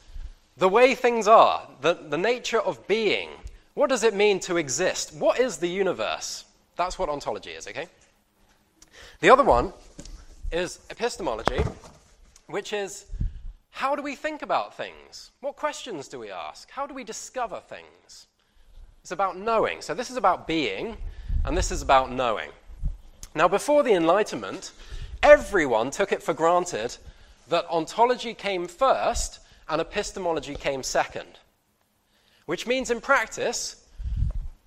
the 0.57 0.69
way 0.69 0.95
things 0.95 1.27
are, 1.27 1.67
the, 1.81 1.95
the 1.95 2.19
nature 2.19 2.61
of 2.61 2.87
being. 2.87 3.31
What 3.75 3.89
does 3.89 4.05
it 4.05 4.15
mean 4.15 4.39
to 4.41 4.57
exist? 4.57 5.15
What 5.15 5.41
is 5.41 5.57
the 5.57 5.69
universe? 5.69 6.45
That's 6.77 6.99
what 6.99 7.09
ontology 7.09 7.51
is, 7.51 7.67
okay? 7.67 7.87
The 9.21 9.31
other 9.31 9.45
one 9.45 9.73
is 10.51 10.81
epistemology, 10.91 11.63
which 12.47 12.73
is 12.73 13.07
how 13.71 13.97
do 13.97 14.03
we 14.03 14.15
think 14.15 14.43
about 14.43 14.77
things? 14.77 15.31
What 15.41 15.57
questions 15.57 16.09
do 16.09 16.19
we 16.19 16.31
ask? 16.31 16.71
How 16.71 16.87
do 16.87 16.93
we 16.93 17.05
discover 17.05 17.61
things? 17.61 18.27
It's 19.01 19.13
about 19.13 19.39
knowing. 19.39 19.81
So 19.81 19.95
this 19.95 20.11
is 20.11 20.17
about 20.17 20.47
being, 20.47 20.97
and 21.45 21.57
this 21.57 21.73
is 21.73 21.83
about 21.83 22.13
knowing. 22.13 22.51
Now, 23.35 23.49
before 23.49 23.83
the 23.83 23.95
Enlightenment, 23.95 24.73
everyone 25.23 25.91
took 25.91 26.13
it 26.13 26.23
for 26.23 26.35
granted 26.35 26.97
that 27.49 27.67
ontology 27.71 28.35
came 28.35 28.69
first 28.69 29.41
and 29.73 29.81
epistemology 29.81 30.55
came 30.55 30.83
second. 30.83 31.39
Which 32.45 32.67
means, 32.67 32.91
in 32.91 33.01
practice, 33.01 33.83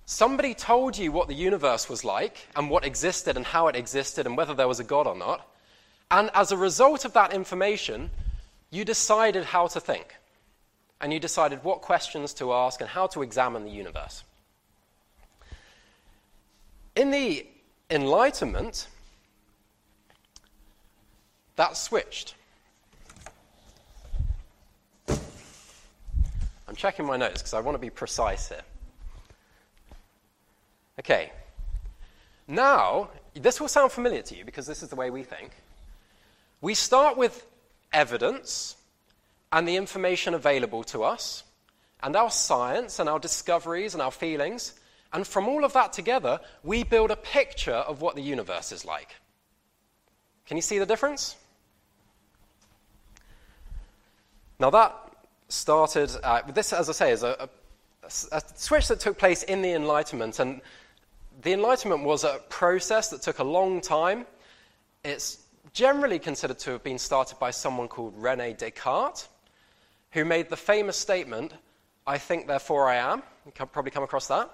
somebody 0.04 0.52
told 0.52 0.98
you 0.98 1.12
what 1.12 1.28
the 1.28 1.34
universe 1.34 1.88
was 1.88 2.04
like 2.04 2.48
and 2.56 2.68
what 2.68 2.84
existed 2.84 3.36
and 3.36 3.46
how 3.46 3.68
it 3.68 3.76
existed 3.76 4.26
and 4.26 4.36
whether 4.36 4.52
there 4.52 4.66
was 4.66 4.80
a 4.80 4.84
God 4.84 5.06
or 5.06 5.14
not. 5.14 5.48
And 6.10 6.28
as 6.34 6.50
a 6.50 6.56
result 6.56 7.04
of 7.04 7.12
that 7.12 7.32
information, 7.32 8.10
you 8.70 8.84
decided 8.84 9.44
how 9.44 9.68
to 9.68 9.80
think. 9.80 10.16
And 11.00 11.12
you 11.12 11.20
decided 11.20 11.62
what 11.62 11.82
questions 11.82 12.34
to 12.34 12.52
ask 12.52 12.80
and 12.80 12.90
how 12.90 13.06
to 13.08 13.22
examine 13.22 13.62
the 13.62 13.70
universe. 13.70 14.24
In 16.96 17.12
the 17.12 17.46
Enlightenment, 17.90 18.88
that 21.54 21.76
switched. 21.76 22.34
I'm 26.68 26.74
checking 26.74 27.06
my 27.06 27.16
notes 27.16 27.42
because 27.42 27.54
I 27.54 27.60
want 27.60 27.74
to 27.74 27.80
be 27.80 27.90
precise 27.90 28.48
here. 28.48 28.62
Okay. 30.98 31.32
Now, 32.48 33.10
this 33.34 33.60
will 33.60 33.68
sound 33.68 33.92
familiar 33.92 34.22
to 34.22 34.36
you 34.36 34.44
because 34.44 34.66
this 34.66 34.82
is 34.82 34.88
the 34.88 34.96
way 34.96 35.10
we 35.10 35.22
think. 35.22 35.50
We 36.60 36.74
start 36.74 37.16
with 37.16 37.46
evidence 37.92 38.76
and 39.52 39.66
the 39.66 39.76
information 39.76 40.34
available 40.34 40.82
to 40.84 41.04
us, 41.04 41.44
and 42.02 42.16
our 42.16 42.30
science 42.30 42.98
and 42.98 43.08
our 43.08 43.18
discoveries 43.18 43.94
and 43.94 44.02
our 44.02 44.10
feelings, 44.10 44.74
and 45.12 45.26
from 45.26 45.48
all 45.48 45.64
of 45.64 45.72
that 45.72 45.92
together, 45.92 46.40
we 46.62 46.82
build 46.82 47.10
a 47.10 47.16
picture 47.16 47.72
of 47.72 48.02
what 48.02 48.16
the 48.16 48.22
universe 48.22 48.72
is 48.72 48.84
like. 48.84 49.14
Can 50.46 50.56
you 50.56 50.62
see 50.62 50.78
the 50.78 50.86
difference? 50.86 51.36
Now, 54.58 54.70
that 54.70 55.05
started, 55.48 56.10
uh, 56.22 56.42
this, 56.52 56.72
as 56.72 56.88
I 56.88 56.92
say, 56.92 57.12
is 57.12 57.22
a, 57.22 57.48
a, 58.02 58.08
a 58.32 58.42
switch 58.54 58.88
that 58.88 59.00
took 59.00 59.18
place 59.18 59.42
in 59.44 59.62
the 59.62 59.72
Enlightenment. 59.72 60.38
And 60.38 60.60
the 61.42 61.52
Enlightenment 61.52 62.04
was 62.04 62.24
a 62.24 62.40
process 62.48 63.08
that 63.10 63.22
took 63.22 63.38
a 63.38 63.44
long 63.44 63.80
time. 63.80 64.26
It's 65.04 65.44
generally 65.72 66.18
considered 66.18 66.58
to 66.60 66.72
have 66.72 66.82
been 66.82 66.98
started 66.98 67.38
by 67.38 67.50
someone 67.50 67.88
called 67.88 68.14
Rene 68.16 68.54
Descartes, 68.54 69.28
who 70.12 70.24
made 70.24 70.48
the 70.48 70.56
famous 70.56 70.96
statement, 70.96 71.52
I 72.06 72.18
think, 72.18 72.46
therefore 72.46 72.88
I 72.88 72.96
am. 72.96 73.22
You 73.44 73.52
can 73.52 73.66
probably 73.68 73.90
come 73.90 74.02
across 74.02 74.26
that. 74.28 74.50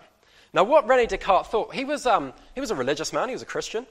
Now, 0.52 0.64
what 0.64 0.86
Rene 0.86 1.06
Descartes 1.06 1.48
thought, 1.48 1.74
he 1.74 1.84
was, 1.84 2.06
um, 2.06 2.32
he 2.54 2.60
was 2.60 2.70
a 2.70 2.74
religious 2.74 3.12
man, 3.12 3.28
he 3.28 3.34
was 3.34 3.42
a 3.42 3.46
Christian. 3.46 3.86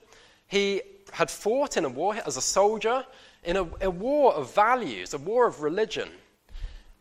He 0.48 0.82
had 1.12 1.32
fought 1.32 1.78
in 1.78 1.86
a 1.86 1.90
war 1.90 2.16
as 2.26 2.38
a 2.38 2.42
soldier, 2.42 3.06
in 3.44 3.58
a, 3.58 3.68
a 3.82 3.90
war 3.90 4.34
of 4.34 4.54
values, 4.54 5.14
a 5.14 5.18
war 5.18 5.48
of 5.48 5.62
religion. 5.62 6.10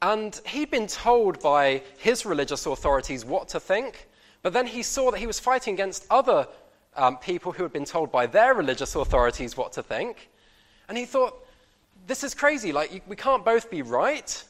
And 0.03 0.41
he'd 0.47 0.71
been 0.71 0.87
told 0.87 1.41
by 1.41 1.83
his 1.99 2.25
religious 2.25 2.65
authorities 2.65 3.25
what 3.25 3.49
to 3.49 3.61
think, 3.61 4.09
but 4.43 4.53
then 4.55 4.67
he 4.67 4.83
saw 4.83 5.11
that 5.11 5.19
he 5.19 5.27
was 5.27 5.39
fighting 5.39 5.75
against 5.75 6.07
other 6.09 6.49
um, 6.97 7.19
people 7.19 7.53
who 7.53 7.63
had 7.63 7.73
been 7.73 7.85
told 7.85 8.11
by 8.11 8.27
their 8.27 8.55
religious 8.55 8.95
authorities 8.95 9.57
what 9.57 9.73
to 9.73 9.83
think. 9.83 10.31
And 10.89 10.97
he 10.97 11.05
thought, 11.05 11.47
this 12.07 12.25
is 12.25 12.35
crazy. 12.35 12.73
Like, 12.73 13.03
we 13.07 13.15
can't 13.15 13.45
both 13.45 13.71
be 13.71 13.83
right. 13.83 14.43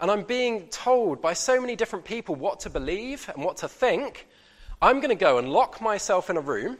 And 0.00 0.10
I'm 0.10 0.22
being 0.22 0.68
told 0.68 1.20
by 1.20 1.32
so 1.32 1.60
many 1.60 1.74
different 1.74 2.04
people 2.04 2.34
what 2.34 2.60
to 2.60 2.70
believe 2.70 3.28
and 3.34 3.44
what 3.44 3.56
to 3.58 3.68
think. 3.68 4.28
I'm 4.80 5.00
going 5.00 5.08
to 5.08 5.16
go 5.16 5.38
and 5.38 5.50
lock 5.50 5.80
myself 5.80 6.30
in 6.30 6.36
a 6.36 6.40
room. 6.40 6.76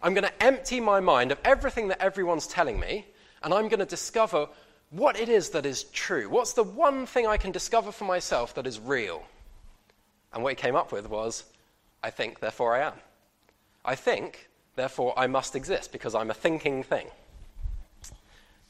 I'm 0.00 0.14
going 0.14 0.24
to 0.24 0.42
empty 0.42 0.80
my 0.80 1.00
mind 1.00 1.32
of 1.32 1.38
everything 1.44 1.88
that 1.88 2.00
everyone's 2.00 2.46
telling 2.46 2.78
me. 2.78 3.06
And 3.42 3.52
I'm 3.52 3.68
going 3.68 3.80
to 3.80 3.86
discover 3.86 4.48
what 4.94 5.18
it 5.18 5.28
is 5.28 5.50
that 5.50 5.66
is 5.66 5.84
true. 5.84 6.28
What's 6.28 6.52
the 6.52 6.62
one 6.62 7.04
thing 7.04 7.26
I 7.26 7.36
can 7.36 7.50
discover 7.50 7.90
for 7.90 8.04
myself 8.04 8.54
that 8.54 8.66
is 8.66 8.78
real? 8.78 9.24
And 10.32 10.42
what 10.42 10.50
he 10.50 10.56
came 10.56 10.76
up 10.76 10.92
with 10.92 11.08
was, 11.10 11.44
I 12.02 12.10
think, 12.10 12.38
therefore 12.38 12.76
I 12.76 12.86
am. 12.86 12.92
I 13.84 13.96
think, 13.96 14.48
therefore 14.76 15.12
I 15.16 15.26
must 15.26 15.56
exist 15.56 15.90
because 15.90 16.14
I'm 16.14 16.30
a 16.30 16.34
thinking 16.34 16.84
thing. 16.84 17.08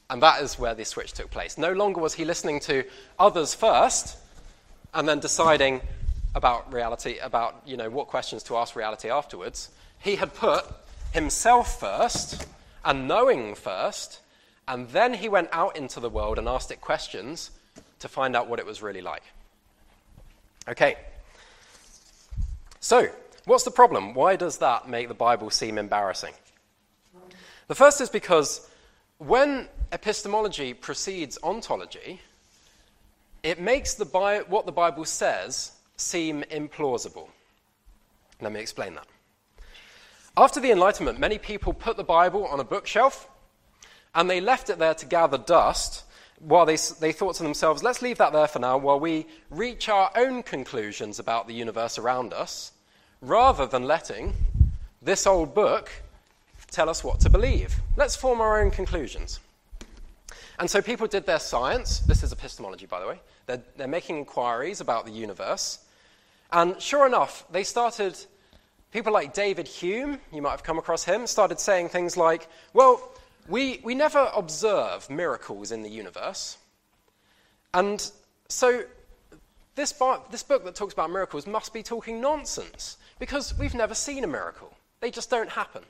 And 0.08 0.22
that 0.22 0.42
is 0.42 0.58
where 0.58 0.74
the 0.74 0.84
switch 0.84 1.12
took 1.12 1.30
place. 1.30 1.58
No 1.58 1.72
longer 1.72 2.00
was 2.00 2.14
he 2.14 2.24
listening 2.24 2.60
to 2.60 2.84
others 3.18 3.54
first 3.54 4.16
and 4.94 5.06
then 5.06 5.20
deciding 5.20 5.82
about 6.34 6.72
reality, 6.72 7.18
about 7.18 7.60
you 7.66 7.76
know, 7.76 7.90
what 7.90 8.08
questions 8.08 8.42
to 8.44 8.56
ask 8.56 8.76
reality 8.76 9.10
afterwards. 9.10 9.68
He 9.98 10.16
had 10.16 10.32
put 10.32 10.64
himself 11.12 11.78
first 11.80 12.46
and 12.82 13.06
knowing 13.06 13.54
first 13.54 14.20
and 14.66 14.88
then 14.88 15.14
he 15.14 15.28
went 15.28 15.48
out 15.52 15.76
into 15.76 16.00
the 16.00 16.10
world 16.10 16.38
and 16.38 16.48
asked 16.48 16.70
it 16.70 16.80
questions 16.80 17.50
to 17.98 18.08
find 18.08 18.34
out 18.34 18.48
what 18.48 18.58
it 18.58 18.66
was 18.66 18.82
really 18.82 19.02
like. 19.02 19.22
Okay. 20.68 20.96
So, 22.80 23.08
what's 23.44 23.64
the 23.64 23.70
problem? 23.70 24.14
Why 24.14 24.36
does 24.36 24.58
that 24.58 24.88
make 24.88 25.08
the 25.08 25.14
Bible 25.14 25.50
seem 25.50 25.78
embarrassing? 25.78 26.34
The 27.66 27.74
first 27.74 28.00
is 28.00 28.10
because 28.10 28.68
when 29.18 29.68
epistemology 29.92 30.74
precedes 30.74 31.38
ontology, 31.42 32.20
it 33.42 33.60
makes 33.60 33.94
the 33.94 34.04
Bi- 34.04 34.40
what 34.48 34.66
the 34.66 34.72
Bible 34.72 35.04
says 35.04 35.72
seem 35.96 36.42
implausible. 36.50 37.28
Let 38.40 38.52
me 38.52 38.60
explain 38.60 38.94
that. 38.94 39.06
After 40.36 40.60
the 40.60 40.72
Enlightenment, 40.72 41.20
many 41.20 41.38
people 41.38 41.72
put 41.72 41.96
the 41.96 42.04
Bible 42.04 42.46
on 42.46 42.58
a 42.58 42.64
bookshelf 42.64 43.28
and 44.14 44.30
they 44.30 44.40
left 44.40 44.70
it 44.70 44.78
there 44.78 44.94
to 44.94 45.06
gather 45.06 45.38
dust 45.38 46.04
while 46.38 46.66
they, 46.66 46.76
they 47.00 47.12
thought 47.12 47.36
to 47.36 47.42
themselves, 47.42 47.82
let's 47.82 48.02
leave 48.02 48.18
that 48.18 48.32
there 48.32 48.48
for 48.48 48.58
now 48.58 48.76
while 48.76 49.00
we 49.00 49.26
reach 49.50 49.88
our 49.88 50.10
own 50.16 50.42
conclusions 50.42 51.18
about 51.18 51.46
the 51.46 51.54
universe 51.54 51.98
around 51.98 52.32
us, 52.32 52.72
rather 53.20 53.66
than 53.66 53.84
letting 53.84 54.34
this 55.00 55.26
old 55.26 55.54
book 55.54 55.90
tell 56.70 56.88
us 56.90 57.02
what 57.02 57.20
to 57.20 57.30
believe. 57.30 57.76
Let's 57.96 58.16
form 58.16 58.40
our 58.40 58.60
own 58.62 58.70
conclusions. 58.70 59.40
And 60.58 60.70
so 60.70 60.82
people 60.82 61.06
did 61.06 61.26
their 61.26 61.38
science. 61.38 62.00
This 62.00 62.22
is 62.22 62.32
epistemology, 62.32 62.86
by 62.86 63.00
the 63.00 63.06
way. 63.06 63.20
They're, 63.46 63.62
they're 63.76 63.88
making 63.88 64.18
inquiries 64.18 64.80
about 64.80 65.06
the 65.06 65.12
universe. 65.12 65.78
And 66.52 66.80
sure 66.80 67.06
enough, 67.06 67.44
they 67.50 67.64
started, 67.64 68.16
people 68.92 69.12
like 69.12 69.34
David 69.34 69.66
Hume, 69.66 70.18
you 70.32 70.42
might 70.42 70.52
have 70.52 70.62
come 70.62 70.78
across 70.78 71.04
him, 71.04 71.26
started 71.26 71.58
saying 71.58 71.88
things 71.88 72.16
like, 72.16 72.48
well, 72.72 73.13
we, 73.48 73.80
we 73.84 73.94
never 73.94 74.30
observe 74.34 75.08
miracles 75.10 75.72
in 75.72 75.82
the 75.82 75.90
universe. 75.90 76.58
And 77.72 78.10
so 78.48 78.84
this, 79.74 79.92
bar, 79.92 80.22
this 80.30 80.42
book 80.42 80.64
that 80.64 80.74
talks 80.74 80.92
about 80.92 81.10
miracles 81.10 81.46
must 81.46 81.72
be 81.72 81.82
talking 81.82 82.20
nonsense 82.20 82.96
because 83.18 83.56
we've 83.58 83.74
never 83.74 83.94
seen 83.94 84.24
a 84.24 84.28
miracle. 84.28 84.74
They 85.00 85.10
just 85.10 85.30
don't 85.30 85.50
happen. 85.50 85.82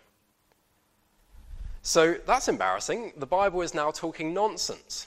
So 1.82 2.14
that's 2.26 2.49
embarrassing. 2.49 3.12
The 3.18 3.26
Bible 3.26 3.61
is 3.61 3.75
now 3.75 3.90
talking 3.90 4.32
nonsense. 4.32 5.06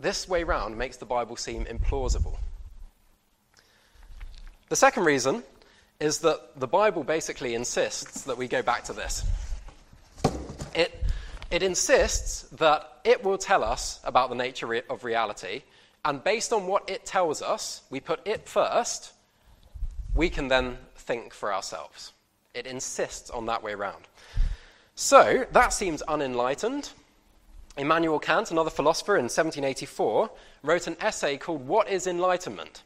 This 0.00 0.28
way 0.28 0.42
round 0.42 0.76
makes 0.76 0.96
the 0.96 1.06
Bible 1.06 1.36
seem 1.36 1.64
implausible. 1.66 2.36
The 4.68 4.76
second 4.76 5.04
reason 5.04 5.44
is 6.00 6.18
that 6.18 6.58
the 6.58 6.66
Bible 6.66 7.04
basically 7.04 7.54
insists 7.54 8.22
that 8.22 8.36
we 8.36 8.48
go 8.48 8.62
back 8.62 8.82
to 8.84 8.92
this. 8.92 9.24
It 10.74 11.01
it 11.52 11.62
insists 11.62 12.42
that 12.52 13.00
it 13.04 13.22
will 13.22 13.36
tell 13.36 13.62
us 13.62 14.00
about 14.04 14.30
the 14.30 14.34
nature 14.34 14.82
of 14.88 15.04
reality, 15.04 15.62
and 16.02 16.24
based 16.24 16.50
on 16.50 16.66
what 16.66 16.88
it 16.88 17.04
tells 17.04 17.42
us, 17.42 17.82
we 17.90 18.00
put 18.00 18.26
it 18.26 18.48
first, 18.48 19.12
we 20.14 20.30
can 20.30 20.48
then 20.48 20.78
think 20.96 21.34
for 21.34 21.52
ourselves. 21.52 22.12
It 22.54 22.66
insists 22.66 23.28
on 23.28 23.44
that 23.46 23.62
way 23.62 23.74
round. 23.74 24.08
So, 24.94 25.44
that 25.52 25.74
seems 25.74 26.02
unenlightened. 26.08 26.88
Immanuel 27.76 28.18
Kant, 28.18 28.50
another 28.50 28.70
philosopher 28.70 29.16
in 29.16 29.24
1784, 29.24 30.30
wrote 30.62 30.86
an 30.86 30.96
essay 31.00 31.36
called 31.36 31.66
What 31.68 31.90
is 31.90 32.06
Enlightenment? 32.06 32.82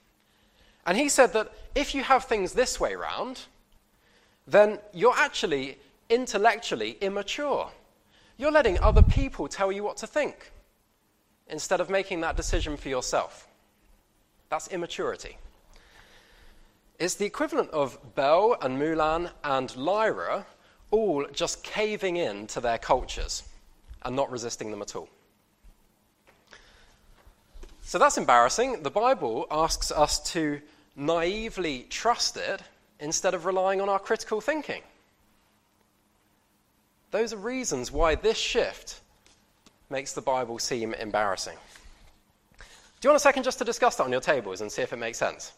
And 0.85 0.99
he 0.99 1.09
said 1.09 1.33
that 1.35 1.53
if 1.77 1.95
you 1.95 2.03
have 2.03 2.25
things 2.25 2.53
this 2.53 2.81
way 2.81 2.97
round, 2.97 3.43
then 4.47 4.81
you're 4.93 5.17
actually 5.17 5.79
intellectually 6.09 6.97
immature. 7.01 7.71
You're 8.39 8.53
letting 8.53 8.79
other 8.81 9.03
people 9.03 9.49
tell 9.49 9.73
you 9.73 9.83
what 9.83 9.97
to 9.99 10.07
think 10.07 10.53
instead 11.49 11.81
of 11.81 11.89
making 11.89 12.21
that 12.21 12.37
decision 12.37 12.77
for 12.77 12.89
yourself. 12.89 13.49
That's 14.51 14.69
immaturity. 14.69 15.39
It's 16.99 17.15
the 17.15 17.27
equivalent 17.27 17.71
of 17.71 17.99
Belle 18.15 18.57
and 18.61 18.81
Mulan 18.81 19.31
and 19.45 19.75
Lyra 19.77 20.47
all 20.91 21.27
just 21.33 21.63
caving 21.63 22.17
in 22.17 22.47
to 22.49 22.61
their 22.61 22.79
cultures 22.79 23.43
and 24.03 24.15
not 24.15 24.31
resisting 24.31 24.71
them 24.71 24.83
at 24.83 24.95
all. 24.97 25.09
So 27.83 27.99
that's 27.99 28.19
embarrassing. 28.19 28.83
The 28.83 28.91
Bible 28.91 29.47
asks 29.51 29.91
us 29.91 30.19
to 30.33 30.61
naively 30.97 31.87
trust 31.91 32.37
it 32.37 32.61
instead 32.99 33.35
of 33.35 33.45
relying 33.45 33.81
on 33.81 33.89
our 33.89 33.99
critical 33.99 34.41
thinking. 34.41 34.83
Those 37.17 37.33
are 37.33 37.39
reasons 37.39 37.91
why 37.91 38.15
this 38.15 38.37
shift 38.37 39.01
makes 39.89 40.13
the 40.13 40.21
Bible 40.21 40.59
seem 40.59 40.93
embarrassing. 40.93 41.57
Do 42.59 42.65
you 43.05 43.09
want 43.09 43.17
a 43.17 43.21
second 43.21 43.45
just 43.45 43.57
to 43.57 43.65
discuss 43.65 43.97
that 43.97 44.05
on 44.05 44.13
your 44.13 44.21
tables 44.21 44.61
and 44.61 44.71
see 44.71 44.83
if 44.83 44.93
it 44.93 44.99
makes 44.99 45.17
sense? 45.17 45.55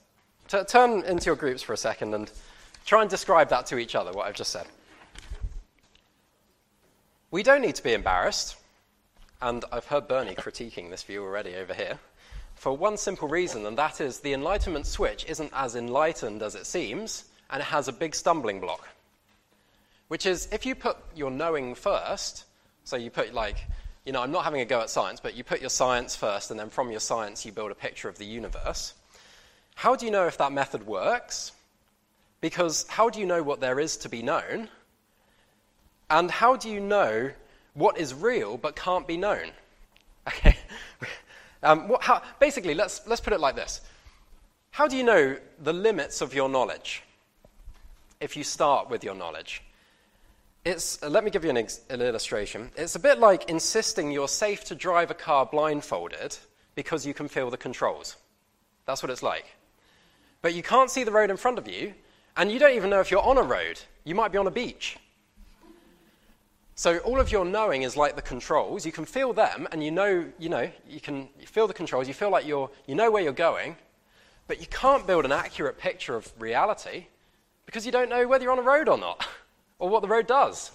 T- 0.46 0.62
turn 0.68 1.02
into 1.02 1.26
your 1.26 1.34
groups 1.34 1.60
for 1.60 1.72
a 1.72 1.76
second 1.76 2.14
and 2.14 2.30
try 2.86 3.00
and 3.00 3.10
describe 3.10 3.48
that 3.48 3.66
to 3.66 3.78
each 3.78 3.96
other, 3.96 4.12
what 4.12 4.28
I've 4.28 4.36
just 4.36 4.52
said. 4.52 4.68
We 7.32 7.42
don't 7.42 7.62
need 7.62 7.74
to 7.74 7.82
be 7.82 7.92
embarrassed, 7.92 8.54
and 9.42 9.64
I've 9.72 9.86
heard 9.86 10.06
Bernie 10.06 10.36
critiquing 10.36 10.90
this 10.90 11.02
view 11.02 11.24
already 11.24 11.56
over 11.56 11.74
here, 11.74 11.98
for 12.54 12.76
one 12.76 12.96
simple 12.96 13.26
reason, 13.26 13.66
and 13.66 13.76
that 13.78 14.00
is 14.00 14.20
the 14.20 14.32
enlightenment 14.32 14.86
switch 14.86 15.26
isn't 15.26 15.50
as 15.52 15.74
enlightened 15.74 16.40
as 16.40 16.54
it 16.54 16.66
seems, 16.66 17.24
and 17.50 17.60
it 17.60 17.66
has 17.66 17.88
a 17.88 17.92
big 17.92 18.14
stumbling 18.14 18.60
block. 18.60 18.86
Which 20.08 20.26
is, 20.26 20.48
if 20.52 20.66
you 20.66 20.74
put 20.74 20.96
your 21.14 21.30
knowing 21.30 21.74
first, 21.74 22.44
so 22.84 22.96
you 22.96 23.10
put 23.10 23.32
like, 23.34 23.64
you 24.04 24.12
know, 24.12 24.22
I'm 24.22 24.32
not 24.32 24.44
having 24.44 24.60
a 24.60 24.64
go 24.64 24.80
at 24.80 24.90
science, 24.90 25.20
but 25.20 25.34
you 25.34 25.44
put 25.44 25.60
your 25.60 25.70
science 25.70 26.16
first, 26.16 26.50
and 26.50 26.58
then 26.58 26.70
from 26.70 26.90
your 26.90 27.00
science 27.00 27.44
you 27.44 27.52
build 27.52 27.70
a 27.70 27.74
picture 27.74 28.08
of 28.08 28.16
the 28.16 28.24
universe. 28.24 28.94
How 29.74 29.94
do 29.94 30.06
you 30.06 30.10
know 30.10 30.26
if 30.26 30.38
that 30.38 30.50
method 30.50 30.86
works? 30.86 31.52
Because 32.40 32.86
how 32.88 33.10
do 33.10 33.20
you 33.20 33.26
know 33.26 33.42
what 33.42 33.60
there 33.60 33.78
is 33.78 33.96
to 33.98 34.08
be 34.08 34.22
known? 34.22 34.68
And 36.10 36.30
how 36.30 36.56
do 36.56 36.70
you 36.70 36.80
know 36.80 37.30
what 37.74 37.98
is 37.98 38.14
real 38.14 38.56
but 38.56 38.76
can't 38.76 39.06
be 39.06 39.16
known? 39.16 39.50
Okay. 40.28 40.58
Um, 41.62 41.88
what, 41.88 42.02
how, 42.02 42.22
basically, 42.38 42.74
let's, 42.74 43.00
let's 43.06 43.20
put 43.20 43.32
it 43.32 43.40
like 43.40 43.56
this 43.56 43.80
How 44.70 44.86
do 44.86 44.96
you 44.96 45.02
know 45.02 45.36
the 45.58 45.72
limits 45.72 46.20
of 46.20 46.34
your 46.34 46.48
knowledge 46.48 47.02
if 48.20 48.36
you 48.36 48.44
start 48.44 48.90
with 48.90 49.02
your 49.02 49.14
knowledge? 49.14 49.62
It's, 50.68 51.02
uh, 51.02 51.08
let 51.08 51.24
me 51.24 51.30
give 51.30 51.44
you 51.44 51.50
an, 51.50 51.56
ex- 51.56 51.80
an 51.88 52.02
illustration. 52.02 52.70
It's 52.76 52.94
a 52.94 52.98
bit 52.98 53.18
like 53.18 53.48
insisting 53.48 54.12
you're 54.12 54.28
safe 54.28 54.64
to 54.64 54.74
drive 54.74 55.10
a 55.10 55.14
car 55.14 55.46
blindfolded 55.46 56.36
because 56.74 57.06
you 57.06 57.14
can 57.14 57.26
feel 57.26 57.48
the 57.48 57.56
controls. 57.56 58.16
That's 58.84 59.02
what 59.02 59.08
it's 59.08 59.22
like. 59.22 59.46
But 60.42 60.52
you 60.52 60.62
can't 60.62 60.90
see 60.90 61.04
the 61.04 61.10
road 61.10 61.30
in 61.30 61.38
front 61.38 61.58
of 61.58 61.66
you, 61.66 61.94
and 62.36 62.52
you 62.52 62.58
don't 62.58 62.74
even 62.74 62.90
know 62.90 63.00
if 63.00 63.10
you're 63.10 63.22
on 63.22 63.38
a 63.38 63.42
road. 63.42 63.80
You 64.04 64.14
might 64.14 64.30
be 64.30 64.36
on 64.36 64.46
a 64.46 64.50
beach. 64.50 64.98
So 66.74 66.98
all 66.98 67.18
of 67.18 67.32
your 67.32 67.46
knowing 67.46 67.80
is 67.80 67.96
like 67.96 68.14
the 68.14 68.20
controls. 68.20 68.84
You 68.84 68.92
can 68.92 69.06
feel 69.06 69.32
them, 69.32 69.68
and 69.72 69.82
you 69.82 69.90
know, 69.90 70.26
you 70.38 70.50
know, 70.50 70.70
you 70.86 71.00
can 71.00 71.30
feel 71.46 71.66
the 71.66 71.72
controls. 71.72 72.08
You 72.08 72.14
feel 72.14 72.30
like 72.30 72.46
you're, 72.46 72.68
you 72.86 72.94
know 72.94 73.10
where 73.10 73.22
you're 73.22 73.32
going, 73.32 73.74
but 74.46 74.60
you 74.60 74.66
can't 74.66 75.06
build 75.06 75.24
an 75.24 75.32
accurate 75.32 75.78
picture 75.78 76.14
of 76.14 76.30
reality 76.38 77.06
because 77.64 77.86
you 77.86 77.90
don't 77.90 78.10
know 78.10 78.28
whether 78.28 78.44
you're 78.44 78.52
on 78.52 78.58
a 78.58 78.62
road 78.62 78.90
or 78.90 78.98
not, 78.98 79.26
or 79.78 79.88
what 79.88 80.02
the 80.02 80.08
road 80.08 80.26
does. 80.26 80.70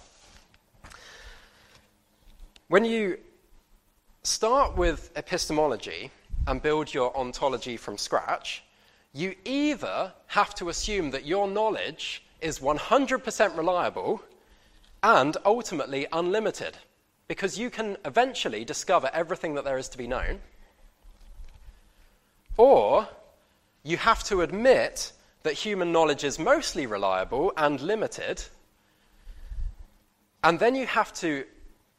When 2.68 2.84
you 2.84 3.18
start 4.22 4.76
with 4.76 5.10
epistemology 5.16 6.10
and 6.46 6.62
build 6.62 6.92
your 6.92 7.16
ontology 7.16 7.76
from 7.76 7.98
scratch, 7.98 8.62
you 9.12 9.34
either 9.44 10.12
have 10.28 10.54
to 10.56 10.68
assume 10.68 11.10
that 11.10 11.24
your 11.24 11.46
knowledge 11.46 12.24
is 12.40 12.58
100% 12.58 13.56
reliable 13.56 14.22
and 15.02 15.36
ultimately 15.44 16.06
unlimited, 16.12 16.76
because 17.28 17.58
you 17.58 17.70
can 17.70 17.96
eventually 18.04 18.64
discover 18.64 19.10
everything 19.12 19.54
that 19.54 19.64
there 19.64 19.78
is 19.78 19.88
to 19.90 19.98
be 19.98 20.06
known. 20.06 20.40
Or 22.56 23.08
you 23.82 23.98
have 23.98 24.24
to 24.24 24.40
admit 24.40 25.12
that 25.42 25.52
human 25.52 25.92
knowledge 25.92 26.24
is 26.24 26.38
mostly 26.38 26.86
reliable 26.86 27.52
and 27.56 27.80
limited, 27.80 28.42
and 30.44 30.58
then 30.58 30.74
you 30.74 30.86
have 30.86 31.12
to 31.14 31.44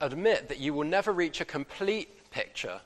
admit 0.02 0.48
that 0.50 0.60
you 0.60 0.74
will 0.74 0.84
never 0.84 1.12
reach 1.12 1.42
a 1.42 1.46
complete 1.46 2.30
picture 2.30 2.80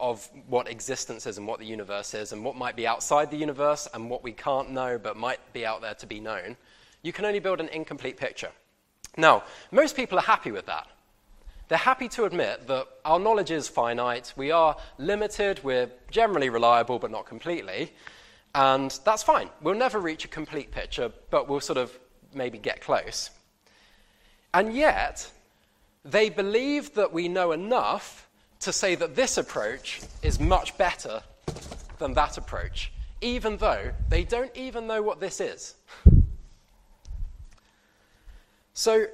of 0.00 0.28
what 0.48 0.68
existence 0.68 1.26
is 1.26 1.36
and 1.36 1.46
what 1.46 1.60
the 1.60 1.66
universe 1.66 2.14
is 2.14 2.32
and 2.32 2.42
what 2.42 2.56
might 2.56 2.74
be 2.74 2.86
outside 2.86 3.30
the 3.30 3.36
universe 3.36 3.86
and 3.92 4.08
what 4.08 4.24
we 4.24 4.32
can't 4.32 4.70
know 4.70 4.98
but 4.98 5.16
might 5.16 5.40
be 5.52 5.66
out 5.66 5.82
there 5.82 5.94
to 5.94 6.06
be 6.06 6.18
known. 6.18 6.56
You 7.02 7.12
can 7.12 7.26
only 7.26 7.40
build 7.40 7.60
an 7.60 7.68
incomplete 7.68 8.16
picture. 8.16 8.50
Now, 9.18 9.44
most 9.70 9.94
people 9.96 10.18
are 10.18 10.22
happy 10.22 10.50
with 10.50 10.64
that. 10.66 10.88
They're 11.68 11.78
happy 11.78 12.08
to 12.08 12.24
admit 12.24 12.66
that 12.66 12.88
our 13.04 13.20
knowledge 13.20 13.50
is 13.50 13.68
finite, 13.68 14.32
we 14.36 14.50
are 14.50 14.76
limited, 14.98 15.60
we're 15.62 15.90
generally 16.10 16.48
reliable, 16.48 16.98
but 16.98 17.10
not 17.10 17.26
completely, 17.26 17.92
and 18.54 18.98
that's 19.04 19.22
fine. 19.22 19.50
We'll 19.60 19.74
never 19.74 20.00
reach 20.00 20.24
a 20.24 20.28
complete 20.28 20.70
picture, 20.70 21.12
but 21.30 21.48
we'll 21.48 21.60
sort 21.60 21.78
of 21.78 21.98
maybe 22.34 22.58
get 22.58 22.80
close. 22.80 23.30
And 24.54 24.74
yet, 24.74 25.30
they 26.04 26.28
believe 26.28 26.94
that 26.94 27.12
we 27.12 27.28
know 27.28 27.52
enough 27.52 28.28
to 28.60 28.72
say 28.72 28.94
that 28.94 29.14
this 29.14 29.38
approach 29.38 30.00
is 30.22 30.38
much 30.38 30.76
better 30.76 31.22
than 31.98 32.14
that 32.14 32.38
approach, 32.38 32.92
even 33.20 33.56
though 33.56 33.92
they 34.08 34.24
don't 34.24 34.54
even 34.56 34.86
know 34.86 35.02
what 35.02 35.20
this 35.20 35.40
is. 35.40 35.74
So 38.74 39.06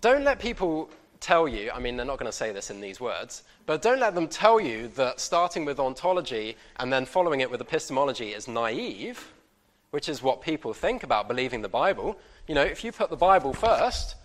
don't 0.00 0.24
let 0.24 0.38
people 0.38 0.90
tell 1.20 1.46
you, 1.46 1.70
I 1.72 1.78
mean, 1.78 1.96
they're 1.96 2.06
not 2.06 2.18
going 2.18 2.30
to 2.30 2.36
say 2.36 2.52
this 2.52 2.70
in 2.70 2.80
these 2.80 3.00
words, 3.00 3.44
but 3.66 3.80
don't 3.80 4.00
let 4.00 4.14
them 4.14 4.28
tell 4.28 4.60
you 4.60 4.88
that 4.88 5.20
starting 5.20 5.64
with 5.64 5.78
ontology 5.78 6.56
and 6.76 6.92
then 6.92 7.04
following 7.06 7.40
it 7.40 7.50
with 7.50 7.60
epistemology 7.60 8.30
is 8.30 8.48
naive, 8.48 9.32
which 9.90 10.08
is 10.08 10.22
what 10.22 10.42
people 10.42 10.74
think 10.74 11.04
about 11.04 11.28
believing 11.28 11.62
the 11.62 11.68
Bible. 11.68 12.18
You 12.48 12.54
know, 12.54 12.62
if 12.62 12.82
you 12.82 12.92
put 12.92 13.08
the 13.08 13.16
Bible 13.16 13.52
first 13.52 14.16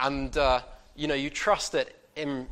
and, 0.00 0.36
uh, 0.36 0.60
you 0.94 1.06
know, 1.06 1.14
you 1.14 1.30
trust 1.30 1.74
it 1.74 1.96
in, 2.16 2.46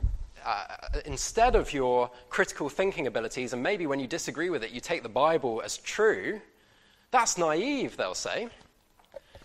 uh, 0.45 0.65
instead 1.05 1.57
of 1.57 1.73
your 1.73 2.11
critical 2.29 2.69
thinking 2.69 3.07
abilities, 3.07 3.53
and 3.53 3.63
maybe 3.63 3.87
when 3.87 4.01
you 4.01 4.07
disagree 4.07 4.51
with 4.51 4.63
it, 4.63 4.71
you 4.71 4.81
take 4.81 5.03
the 5.03 5.09
Bible 5.09 5.63
as 5.65 5.79
true, 5.79 6.41
that's 7.11 7.39
naive, 7.39 7.97
they'll 7.97 8.15
say. 8.15 8.49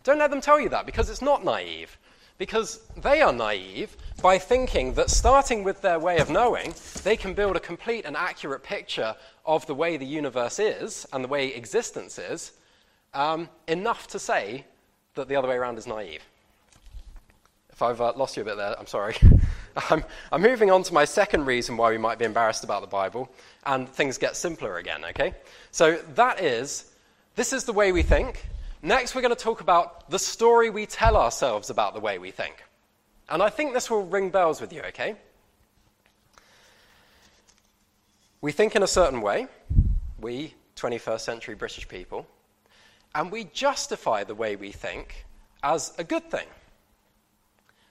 Don't 0.04 0.18
let 0.18 0.32
them 0.32 0.42
tell 0.42 0.60
you 0.60 0.70
that 0.70 0.86
because 0.86 1.10
it's 1.10 1.22
not 1.22 1.44
naive. 1.44 1.98
Because 2.38 2.80
they 2.96 3.22
are 3.22 3.34
naive 3.34 3.98
by 4.22 4.38
thinking 4.38 4.94
that 4.94 5.10
starting 5.10 5.64
with 5.64 5.82
their 5.82 6.00
way 6.00 6.20
of 6.20 6.30
knowing, 6.30 6.74
they 7.04 7.18
can 7.18 7.34
build 7.34 7.58
a 7.58 7.60
complete 7.60 8.06
and 8.06 8.16
accurate 8.16 8.64
picture 8.64 9.14
of 9.46 9.66
the 9.68 9.76
way 9.76 9.98
the 9.98 10.06
universe 10.06 10.58
is 10.58 11.06
and 11.12 11.24
the 11.24 11.28
way 11.28 11.54
existence 11.54 12.18
is, 12.18 12.54
um, 13.14 13.50
enough 13.68 14.08
to 14.08 14.20
say 14.20 14.66
that 15.16 15.28
the 15.28 15.36
other 15.36 15.50
way 15.50 15.56
around 15.56 15.78
is 15.78 15.86
naive. 15.86 16.24
If 17.80 17.84
I've 17.84 18.02
uh, 18.02 18.12
lost 18.18 18.36
you 18.36 18.42
a 18.42 18.46
bit 18.46 18.58
there, 18.58 18.78
I'm 18.78 18.88
sorry. 18.88 19.16
I'm, 19.90 20.04
I'm 20.34 20.42
moving 20.42 20.70
on 20.70 20.84
to 20.84 20.94
my 20.94 21.06
second 21.06 21.46
reason 21.46 21.78
why 21.78 21.92
we 21.92 21.98
might 21.98 22.20
be 22.20 22.26
embarrassed 22.26 22.66
about 22.66 22.82
the 22.82 22.88
Bible, 22.88 23.32
and 23.66 23.88
things 23.88 24.18
get 24.18 24.36
simpler 24.36 24.80
again, 24.80 25.06
okay? 25.06 25.34
So 25.72 25.96
that 26.16 26.42
is 26.42 26.92
this 27.36 27.54
is 27.54 27.64
the 27.64 27.72
way 27.72 27.94
we 27.94 28.02
think, 28.04 28.44
Next, 28.82 29.16
we're 29.16 29.22
going 29.22 29.34
to 29.34 29.42
talk 29.42 29.62
about 29.62 30.10
the 30.10 30.20
story 30.20 30.70
we 30.70 30.86
tell 30.86 31.16
ourselves 31.16 31.70
about 31.70 31.94
the 31.94 32.02
way 32.02 32.18
we 32.18 32.32
think. 32.32 32.64
And 33.30 33.42
I 33.42 33.50
think 33.50 33.74
this 33.74 33.90
will 33.90 34.06
ring 34.06 34.30
bells 34.30 34.60
with 34.60 34.74
you, 34.74 34.82
okay? 34.82 35.16
We 38.42 38.52
think 38.52 38.76
in 38.76 38.84
a 38.84 38.88
certain 38.88 39.22
way, 39.22 39.48
we 40.20 40.54
21st 40.76 41.22
century 41.22 41.56
British 41.56 41.88
people, 41.88 42.28
and 43.16 43.32
we 43.32 43.46
justify 43.46 44.26
the 44.26 44.36
way 44.36 44.58
we 44.58 44.74
think 44.74 45.26
as 45.64 45.94
a 45.98 46.04
good 46.04 46.30
thing. 46.30 46.48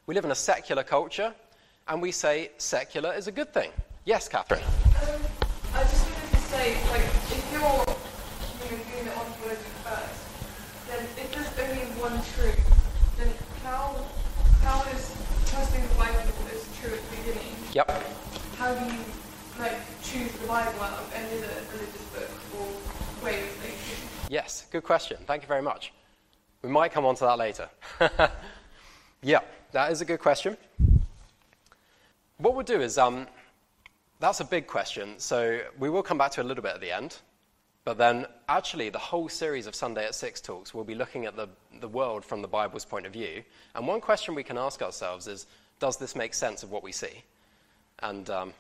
We 0.08 0.14
live 0.14 0.24
in 0.24 0.30
a 0.30 0.34
secular 0.34 0.84
culture, 0.84 1.34
and 1.86 2.00
we 2.00 2.12
say 2.12 2.52
secular 2.56 3.12
is 3.12 3.26
a 3.26 3.30
good 3.30 3.52
thing. 3.52 3.70
Yes, 4.06 4.26
Catherine? 4.26 4.62
Um, 4.62 5.20
I 5.74 5.82
just 5.82 6.02
wanted 6.08 6.30
to 6.30 6.36
say, 6.48 6.74
like, 6.88 7.04
if 7.28 7.52
you're 7.52 7.60
you 7.60 8.78
know, 8.78 8.84
doing 8.88 9.04
the 9.04 9.12
ontology 9.12 9.68
first, 9.84 10.24
then 10.88 11.04
if 11.04 11.28
there's 11.34 11.68
only 11.68 11.84
one 12.00 12.16
truth, 12.32 12.56
then 13.18 13.28
how 13.62 14.00
how 14.64 14.80
is 14.92 15.12
trusting 15.50 15.86
the 15.86 15.94
Bible 15.96 16.24
as 16.54 16.64
true 16.80 16.94
at 16.94 17.10
the 17.10 17.16
beginning? 17.18 17.52
Yep. 17.74 18.02
How 18.56 18.74
do 18.74 18.86
you 18.86 19.00
like 19.58 19.76
choose 20.02 20.32
the 20.32 20.46
Bible 20.46 20.80
out 20.84 21.00
of 21.00 21.12
any 21.14 21.36
other 21.36 21.52
religious 21.70 22.04
book 22.16 22.30
or 22.56 23.26
way 23.26 23.42
of 23.42 23.48
thinking? 23.60 24.08
Yes, 24.30 24.64
good 24.70 24.84
question. 24.84 25.18
Thank 25.26 25.42
you 25.42 25.48
very 25.48 25.60
much. 25.60 25.92
We 26.62 26.70
might 26.70 26.92
come 26.92 27.04
on 27.04 27.14
to 27.16 27.24
that 27.26 27.36
later. 27.36 27.68
yeah, 29.22 29.40
that 29.72 29.92
is 29.92 30.00
a 30.00 30.04
good 30.04 30.20
question. 30.20 30.56
What 32.38 32.54
we'll 32.54 32.64
do 32.64 32.80
is, 32.80 32.98
um, 32.98 33.26
that's 34.20 34.40
a 34.40 34.44
big 34.44 34.66
question, 34.66 35.18
so 35.18 35.60
we 35.78 35.90
will 35.90 36.02
come 36.02 36.18
back 36.18 36.30
to 36.32 36.42
a 36.42 36.44
little 36.44 36.62
bit 36.62 36.74
at 36.74 36.80
the 36.80 36.90
end. 36.90 37.16
But 37.84 37.98
then, 37.98 38.26
actually, 38.48 38.90
the 38.90 38.98
whole 38.98 39.28
series 39.28 39.66
of 39.66 39.74
Sunday 39.74 40.04
at 40.04 40.14
Six 40.14 40.40
talks 40.40 40.74
will 40.74 40.84
be 40.84 40.94
looking 40.94 41.24
at 41.24 41.36
the, 41.36 41.48
the 41.80 41.88
world 41.88 42.24
from 42.24 42.42
the 42.42 42.48
Bible's 42.48 42.84
point 42.84 43.06
of 43.06 43.12
view. 43.12 43.42
And 43.74 43.86
one 43.86 44.00
question 44.00 44.34
we 44.34 44.42
can 44.42 44.58
ask 44.58 44.82
ourselves 44.82 45.26
is 45.26 45.46
Does 45.78 45.96
this 45.96 46.14
make 46.14 46.34
sense 46.34 46.62
of 46.62 46.70
what 46.70 46.82
we 46.82 46.92
see? 46.92 47.22
And 48.00 48.28
um, 48.30 48.54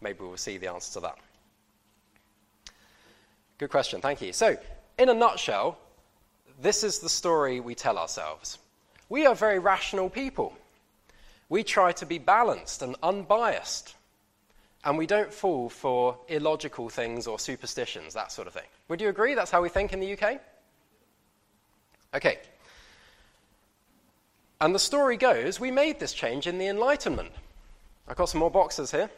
maybe 0.00 0.18
we'll 0.20 0.36
see 0.36 0.58
the 0.58 0.70
answer 0.70 0.94
to 0.94 1.00
that. 1.00 1.18
Good 3.58 3.70
question, 3.70 4.00
thank 4.00 4.20
you. 4.20 4.32
So, 4.32 4.56
in 4.98 5.08
a 5.08 5.14
nutshell, 5.14 5.78
this 6.60 6.84
is 6.84 6.98
the 6.98 7.08
story 7.08 7.60
we 7.60 7.74
tell 7.74 7.98
ourselves. 7.98 8.58
We 9.08 9.26
are 9.26 9.34
very 9.34 9.58
rational 9.58 10.10
people. 10.10 10.52
We 11.48 11.62
try 11.62 11.92
to 11.92 12.06
be 12.06 12.18
balanced 12.18 12.82
and 12.82 12.96
unbiased, 13.02 13.94
and 14.84 14.98
we 14.98 15.06
don't 15.06 15.32
fall 15.32 15.68
for 15.68 16.18
illogical 16.28 16.88
things 16.88 17.26
or 17.26 17.38
superstitions, 17.38 18.14
that 18.14 18.32
sort 18.32 18.48
of 18.48 18.54
thing. 18.54 18.64
Would 18.88 19.00
you 19.00 19.08
agree 19.08 19.34
that's 19.34 19.50
how 19.50 19.62
we 19.62 19.68
think 19.68 19.92
in 19.92 20.00
the 20.00 20.12
UK? 20.12 20.40
Okay. 22.14 22.38
And 24.60 24.74
the 24.74 24.78
story 24.78 25.16
goes 25.16 25.60
we 25.60 25.70
made 25.70 26.00
this 26.00 26.12
change 26.12 26.46
in 26.46 26.58
the 26.58 26.66
Enlightenment. 26.66 27.30
I've 28.08 28.16
got 28.16 28.28
some 28.28 28.40
more 28.40 28.50
boxes 28.50 28.90
here. 28.90 29.10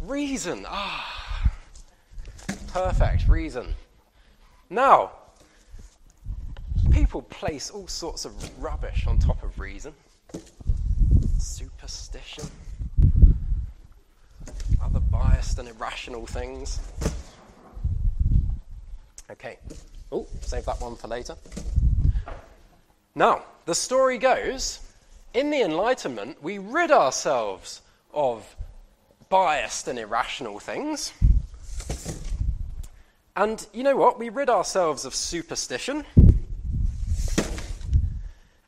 Reason. 0.00 0.64
Ah. 0.68 1.50
Perfect. 2.68 3.26
Reason. 3.28 3.74
Now, 4.70 5.12
people 6.96 7.20
place 7.20 7.68
all 7.68 7.86
sorts 7.86 8.24
of 8.24 8.32
rubbish 8.58 9.06
on 9.06 9.18
top 9.18 9.42
of 9.42 9.60
reason. 9.60 9.92
Superstition. 11.38 12.46
Other 14.82 15.00
biased 15.00 15.58
and 15.58 15.68
irrational 15.68 16.24
things. 16.24 16.80
Okay. 19.30 19.58
Oh, 20.10 20.26
save 20.40 20.64
that 20.64 20.80
one 20.80 20.96
for 20.96 21.08
later. 21.08 21.36
Now, 23.14 23.42
the 23.66 23.74
story 23.74 24.16
goes 24.16 24.80
in 25.34 25.50
the 25.50 25.60
Enlightenment, 25.60 26.42
we 26.42 26.56
rid 26.56 26.90
ourselves 26.90 27.82
of 28.14 28.56
biased 29.28 29.86
and 29.86 29.98
irrational 29.98 30.60
things. 30.60 31.12
And 33.36 33.66
you 33.74 33.82
know 33.82 33.96
what? 33.96 34.18
We 34.18 34.30
rid 34.30 34.48
ourselves 34.48 35.04
of 35.04 35.14
superstition. 35.14 36.06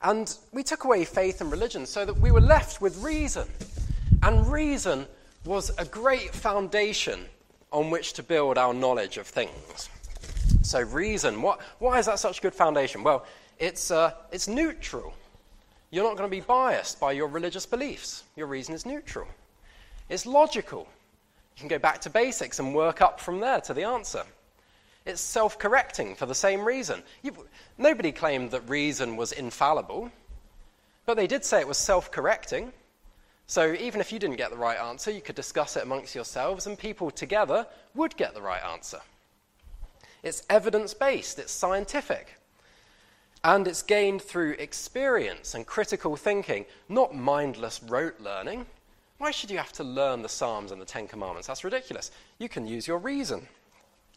And 0.02 0.32
we 0.52 0.62
took 0.62 0.84
away 0.84 1.04
faith 1.04 1.40
and 1.40 1.50
religion 1.50 1.84
so 1.84 2.04
that 2.04 2.18
we 2.18 2.30
were 2.30 2.40
left 2.40 2.80
with 2.80 3.02
reason. 3.02 3.48
And 4.22 4.50
reason 4.50 5.06
was 5.44 5.70
a 5.78 5.84
great 5.84 6.34
foundation 6.34 7.24
on 7.72 7.90
which 7.90 8.12
to 8.14 8.22
build 8.22 8.58
our 8.58 8.72
knowledge 8.72 9.18
of 9.18 9.26
things. 9.26 9.88
So, 10.62 10.80
reason, 10.80 11.42
what, 11.42 11.60
why 11.78 11.98
is 11.98 12.06
that 12.06 12.18
such 12.18 12.38
a 12.38 12.42
good 12.42 12.54
foundation? 12.54 13.02
Well, 13.02 13.26
it's, 13.58 13.90
uh, 13.90 14.12
it's 14.30 14.48
neutral. 14.48 15.14
You're 15.90 16.04
not 16.04 16.16
going 16.16 16.28
to 16.28 16.36
be 16.36 16.42
biased 16.42 17.00
by 17.00 17.12
your 17.12 17.28
religious 17.28 17.66
beliefs. 17.66 18.24
Your 18.36 18.46
reason 18.46 18.74
is 18.74 18.84
neutral. 18.84 19.26
It's 20.08 20.26
logical. 20.26 20.86
You 21.56 21.60
can 21.60 21.68
go 21.68 21.78
back 21.78 22.00
to 22.02 22.10
basics 22.10 22.58
and 22.58 22.74
work 22.74 23.00
up 23.00 23.18
from 23.18 23.40
there 23.40 23.60
to 23.62 23.74
the 23.74 23.84
answer. 23.84 24.24
It's 25.08 25.22
self 25.22 25.58
correcting 25.58 26.14
for 26.14 26.26
the 26.26 26.34
same 26.34 26.66
reason. 26.66 27.02
You, 27.22 27.34
nobody 27.78 28.12
claimed 28.12 28.50
that 28.50 28.68
reason 28.68 29.16
was 29.16 29.32
infallible, 29.32 30.12
but 31.06 31.16
they 31.16 31.26
did 31.26 31.46
say 31.46 31.60
it 31.60 31.66
was 31.66 31.78
self 31.78 32.10
correcting. 32.10 32.74
So 33.46 33.72
even 33.72 34.02
if 34.02 34.12
you 34.12 34.18
didn't 34.18 34.36
get 34.36 34.50
the 34.50 34.58
right 34.58 34.78
answer, 34.78 35.10
you 35.10 35.22
could 35.22 35.34
discuss 35.34 35.78
it 35.78 35.82
amongst 35.82 36.14
yourselves, 36.14 36.66
and 36.66 36.78
people 36.78 37.10
together 37.10 37.66
would 37.94 38.18
get 38.18 38.34
the 38.34 38.42
right 38.42 38.62
answer. 38.62 39.00
It's 40.22 40.42
evidence 40.50 40.92
based, 40.92 41.38
it's 41.38 41.52
scientific. 41.52 42.38
And 43.42 43.66
it's 43.66 43.82
gained 43.82 44.20
through 44.20 44.56
experience 44.58 45.54
and 45.54 45.66
critical 45.66 46.16
thinking, 46.16 46.66
not 46.90 47.14
mindless 47.14 47.82
rote 47.82 48.20
learning. 48.20 48.66
Why 49.16 49.30
should 49.30 49.50
you 49.50 49.56
have 49.56 49.72
to 49.72 49.84
learn 49.84 50.20
the 50.20 50.28
Psalms 50.28 50.70
and 50.70 50.82
the 50.82 50.84
Ten 50.84 51.08
Commandments? 51.08 51.46
That's 51.46 51.64
ridiculous. 51.64 52.10
You 52.38 52.50
can 52.50 52.66
use 52.66 52.86
your 52.86 52.98
reason. 52.98 53.48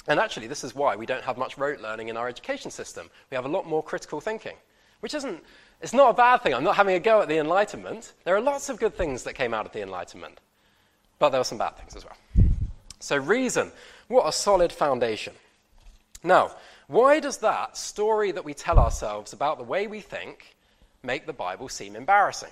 And 0.07 0.19
actually, 0.19 0.47
this 0.47 0.63
is 0.63 0.73
why 0.73 0.95
we 0.95 1.05
don't 1.05 1.23
have 1.23 1.37
much 1.37 1.57
rote 1.57 1.79
learning 1.79 2.09
in 2.09 2.17
our 2.17 2.27
education 2.27 2.71
system. 2.71 3.09
We 3.29 3.35
have 3.35 3.45
a 3.45 3.49
lot 3.49 3.67
more 3.67 3.83
critical 3.83 4.19
thinking, 4.19 4.55
which 4.99 5.13
isn't, 5.13 5.43
it's 5.81 5.93
not 5.93 6.09
a 6.09 6.13
bad 6.13 6.41
thing. 6.41 6.53
I'm 6.53 6.63
not 6.63 6.75
having 6.75 6.95
a 6.95 6.99
go 6.99 7.21
at 7.21 7.27
the 7.27 7.37
Enlightenment. 7.37 8.13
There 8.23 8.35
are 8.35 8.41
lots 8.41 8.69
of 8.69 8.79
good 8.79 8.95
things 8.95 9.23
that 9.23 9.33
came 9.33 9.53
out 9.53 9.65
of 9.65 9.71
the 9.71 9.81
Enlightenment, 9.81 10.39
but 11.19 11.29
there 11.29 11.39
were 11.39 11.45
some 11.45 11.57
bad 11.57 11.77
things 11.77 11.95
as 11.95 12.03
well. 12.03 12.17
So, 12.99 13.17
reason, 13.17 13.71
what 14.07 14.27
a 14.27 14.31
solid 14.31 14.71
foundation. 14.71 15.33
Now, 16.23 16.51
why 16.87 17.19
does 17.19 17.37
that 17.37 17.77
story 17.77 18.31
that 18.31 18.45
we 18.45 18.53
tell 18.53 18.77
ourselves 18.77 19.33
about 19.33 19.57
the 19.57 19.63
way 19.63 19.87
we 19.87 20.01
think 20.01 20.55
make 21.03 21.25
the 21.25 21.33
Bible 21.33 21.69
seem 21.69 21.95
embarrassing? 21.95 22.51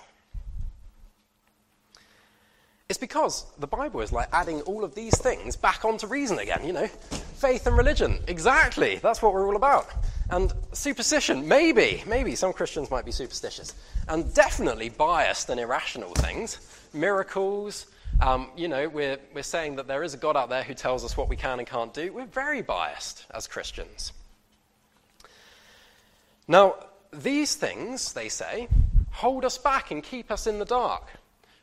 It's 2.89 2.97
because 2.97 3.45
the 3.59 3.67
Bible 3.67 4.01
is 4.01 4.11
like 4.11 4.29
adding 4.33 4.61
all 4.61 4.83
of 4.83 4.95
these 4.95 5.15
things 5.15 5.55
back 5.55 5.85
onto 5.85 6.07
reason 6.07 6.39
again, 6.39 6.65
you 6.65 6.73
know. 6.73 6.87
Faith 6.87 7.67
and 7.67 7.77
religion, 7.77 8.17
exactly. 8.27 8.95
That's 8.95 9.21
what 9.21 9.31
we're 9.31 9.47
all 9.47 9.55
about. 9.55 9.87
And 10.31 10.51
superstition, 10.73 11.47
maybe, 11.47 12.03
maybe 12.07 12.33
some 12.33 12.51
Christians 12.51 12.89
might 12.89 13.05
be 13.05 13.11
superstitious. 13.11 13.75
And 14.07 14.33
definitely 14.33 14.89
biased 14.89 15.51
and 15.51 15.59
irrational 15.59 16.15
things. 16.15 16.59
Miracles, 16.91 17.85
um, 18.21 18.49
you 18.57 18.67
know, 18.67 18.89
we're, 18.89 19.19
we're 19.35 19.43
saying 19.43 19.75
that 19.75 19.87
there 19.87 20.01
is 20.01 20.15
a 20.15 20.17
God 20.17 20.35
out 20.35 20.49
there 20.49 20.63
who 20.63 20.73
tells 20.73 21.05
us 21.05 21.15
what 21.15 21.29
we 21.29 21.35
can 21.35 21.59
and 21.59 21.67
can't 21.67 21.93
do. 21.93 22.11
We're 22.11 22.25
very 22.25 22.63
biased 22.63 23.23
as 23.29 23.45
Christians. 23.45 24.13
Now, 26.47 26.73
these 27.13 27.53
things, 27.53 28.13
they 28.13 28.29
say, 28.29 28.67
hold 29.11 29.45
us 29.45 29.59
back 29.59 29.91
and 29.91 30.03
keep 30.03 30.31
us 30.31 30.47
in 30.47 30.57
the 30.57 30.65
dark. 30.65 31.03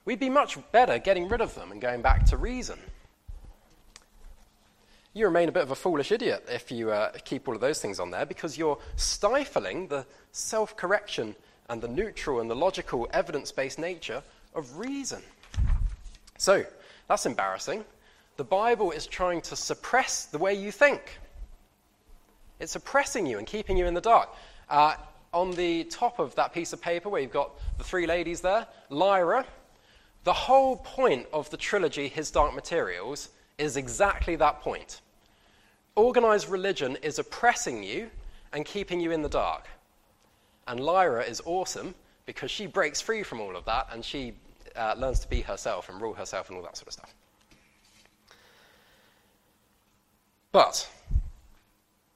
We'd 0.06 0.20
be 0.20 0.30
much 0.30 0.56
better 0.70 0.98
getting 0.98 1.28
rid 1.28 1.40
of 1.40 1.54
them 1.54 1.72
and 1.72 1.80
going 1.80 2.00
back 2.00 2.24
to 2.26 2.36
reason. 2.36 2.78
You 5.12 5.26
remain 5.26 5.48
a 5.48 5.52
bit 5.52 5.62
of 5.62 5.72
a 5.72 5.74
foolish 5.74 6.12
idiot 6.12 6.46
if 6.48 6.70
you 6.70 6.92
uh, 6.92 7.10
keep 7.24 7.48
all 7.48 7.54
of 7.54 7.60
those 7.60 7.80
things 7.80 7.98
on 7.98 8.10
there 8.10 8.24
because 8.24 8.56
you're 8.56 8.78
stifling 8.94 9.88
the 9.88 10.06
self 10.30 10.76
correction 10.76 11.34
and 11.68 11.82
the 11.82 11.88
neutral 11.88 12.40
and 12.40 12.48
the 12.48 12.54
logical 12.54 13.08
evidence 13.12 13.50
based 13.50 13.78
nature 13.78 14.22
of 14.54 14.78
reason. 14.78 15.22
So, 16.38 16.64
that's 17.08 17.26
embarrassing. 17.26 17.84
The 18.36 18.44
Bible 18.44 18.92
is 18.92 19.06
trying 19.06 19.40
to 19.42 19.56
suppress 19.56 20.26
the 20.26 20.38
way 20.38 20.54
you 20.54 20.70
think, 20.70 21.18
it's 22.60 22.72
suppressing 22.72 23.26
you 23.26 23.38
and 23.38 23.46
keeping 23.46 23.76
you 23.76 23.86
in 23.86 23.94
the 23.94 24.00
dark. 24.00 24.28
Uh, 24.68 24.94
on 25.32 25.50
the 25.52 25.84
top 25.84 26.18
of 26.18 26.34
that 26.36 26.52
piece 26.52 26.72
of 26.72 26.80
paper 26.80 27.08
where 27.08 27.20
you've 27.20 27.32
got 27.32 27.50
the 27.78 27.84
three 27.84 28.06
ladies 28.06 28.40
there, 28.40 28.66
Lyra, 28.88 29.44
the 30.26 30.32
whole 30.32 30.78
point 30.78 31.24
of 31.32 31.48
the 31.50 31.56
trilogy, 31.56 32.08
His 32.08 32.32
Dark 32.32 32.52
Materials, 32.52 33.28
is 33.58 33.76
exactly 33.76 34.34
that 34.34 34.60
point. 34.60 35.00
Organized 35.94 36.48
religion 36.48 36.98
is 37.00 37.20
oppressing 37.20 37.84
you 37.84 38.10
and 38.52 38.64
keeping 38.64 38.98
you 38.98 39.12
in 39.12 39.22
the 39.22 39.28
dark. 39.28 39.68
And 40.66 40.80
Lyra 40.80 41.22
is 41.22 41.40
awesome 41.44 41.94
because 42.26 42.50
she 42.50 42.66
breaks 42.66 43.00
free 43.00 43.22
from 43.22 43.40
all 43.40 43.54
of 43.54 43.64
that 43.66 43.86
and 43.92 44.04
she 44.04 44.34
uh, 44.74 44.96
learns 44.98 45.20
to 45.20 45.28
be 45.28 45.42
herself 45.42 45.88
and 45.88 46.02
rule 46.02 46.14
herself 46.14 46.48
and 46.48 46.58
all 46.58 46.64
that 46.64 46.76
sort 46.76 46.88
of 46.88 46.94
stuff. 46.94 47.14
But 50.50 50.90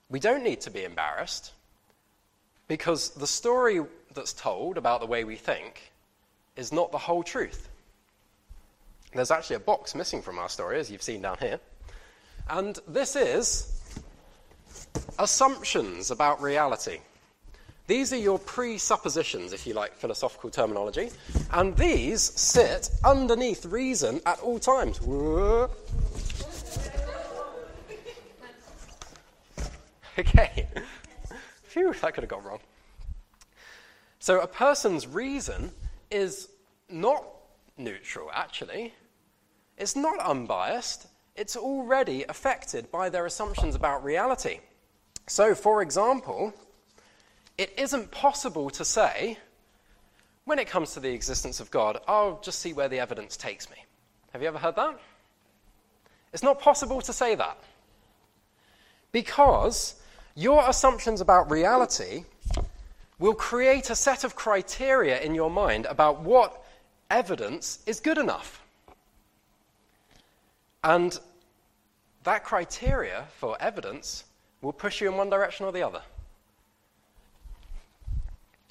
we 0.08 0.18
don't 0.18 0.42
need 0.42 0.62
to 0.62 0.70
be 0.72 0.82
embarrassed 0.82 1.52
because 2.66 3.10
the 3.10 3.26
story 3.28 3.80
that's 4.14 4.32
told 4.32 4.78
about 4.78 4.98
the 4.98 5.06
way 5.06 5.22
we 5.22 5.36
think 5.36 5.92
is 6.56 6.72
not 6.72 6.90
the 6.90 6.98
whole 6.98 7.22
truth. 7.22 7.69
There's 9.12 9.30
actually 9.30 9.56
a 9.56 9.60
box 9.60 9.94
missing 9.94 10.22
from 10.22 10.38
our 10.38 10.48
story, 10.48 10.78
as 10.78 10.90
you've 10.90 11.02
seen 11.02 11.22
down 11.22 11.36
here. 11.38 11.58
And 12.48 12.78
this 12.86 13.16
is 13.16 13.80
assumptions 15.18 16.10
about 16.10 16.40
reality. 16.40 16.98
These 17.86 18.12
are 18.12 18.16
your 18.16 18.38
presuppositions, 18.38 19.52
if 19.52 19.66
you 19.66 19.74
like 19.74 19.96
philosophical 19.96 20.50
terminology, 20.50 21.10
and 21.52 21.76
these 21.76 22.22
sit 22.22 22.90
underneath 23.04 23.66
reason 23.66 24.20
at 24.26 24.38
all 24.40 24.58
times. 24.58 25.00
Okay. 30.18 30.66
Phew, 31.62 31.94
that 32.02 32.12
could 32.12 32.24
have 32.24 32.28
gone 32.28 32.44
wrong. 32.44 32.58
So 34.18 34.40
a 34.40 34.46
person's 34.46 35.06
reason 35.06 35.70
is 36.10 36.48
not 36.90 37.24
neutral, 37.78 38.30
actually. 38.34 38.92
It's 39.80 39.96
not 39.96 40.20
unbiased. 40.20 41.06
It's 41.36 41.56
already 41.56 42.24
affected 42.28 42.90
by 42.90 43.08
their 43.08 43.24
assumptions 43.24 43.74
about 43.74 44.04
reality. 44.04 44.60
So, 45.26 45.54
for 45.54 45.80
example, 45.80 46.52
it 47.56 47.72
isn't 47.78 48.10
possible 48.10 48.68
to 48.68 48.84
say, 48.84 49.38
when 50.44 50.58
it 50.58 50.68
comes 50.68 50.92
to 50.92 51.00
the 51.00 51.14
existence 51.14 51.60
of 51.60 51.70
God, 51.70 51.98
I'll 52.06 52.40
just 52.42 52.58
see 52.58 52.74
where 52.74 52.90
the 52.90 52.98
evidence 52.98 53.38
takes 53.38 53.70
me. 53.70 53.76
Have 54.34 54.42
you 54.42 54.48
ever 54.48 54.58
heard 54.58 54.76
that? 54.76 55.00
It's 56.34 56.42
not 56.42 56.60
possible 56.60 57.00
to 57.00 57.12
say 57.12 57.34
that. 57.34 57.56
Because 59.12 59.94
your 60.34 60.68
assumptions 60.68 61.22
about 61.22 61.50
reality 61.50 62.24
will 63.18 63.34
create 63.34 63.88
a 63.88 63.96
set 63.96 64.24
of 64.24 64.36
criteria 64.36 65.20
in 65.20 65.34
your 65.34 65.50
mind 65.50 65.86
about 65.86 66.20
what 66.20 66.62
evidence 67.10 67.78
is 67.86 67.98
good 67.98 68.18
enough. 68.18 68.62
And 70.82 71.18
that 72.24 72.44
criteria 72.44 73.26
for 73.38 73.60
evidence 73.60 74.24
will 74.62 74.72
push 74.72 75.00
you 75.00 75.08
in 75.08 75.16
one 75.16 75.30
direction 75.30 75.66
or 75.66 75.72
the 75.72 75.82
other. 75.82 76.02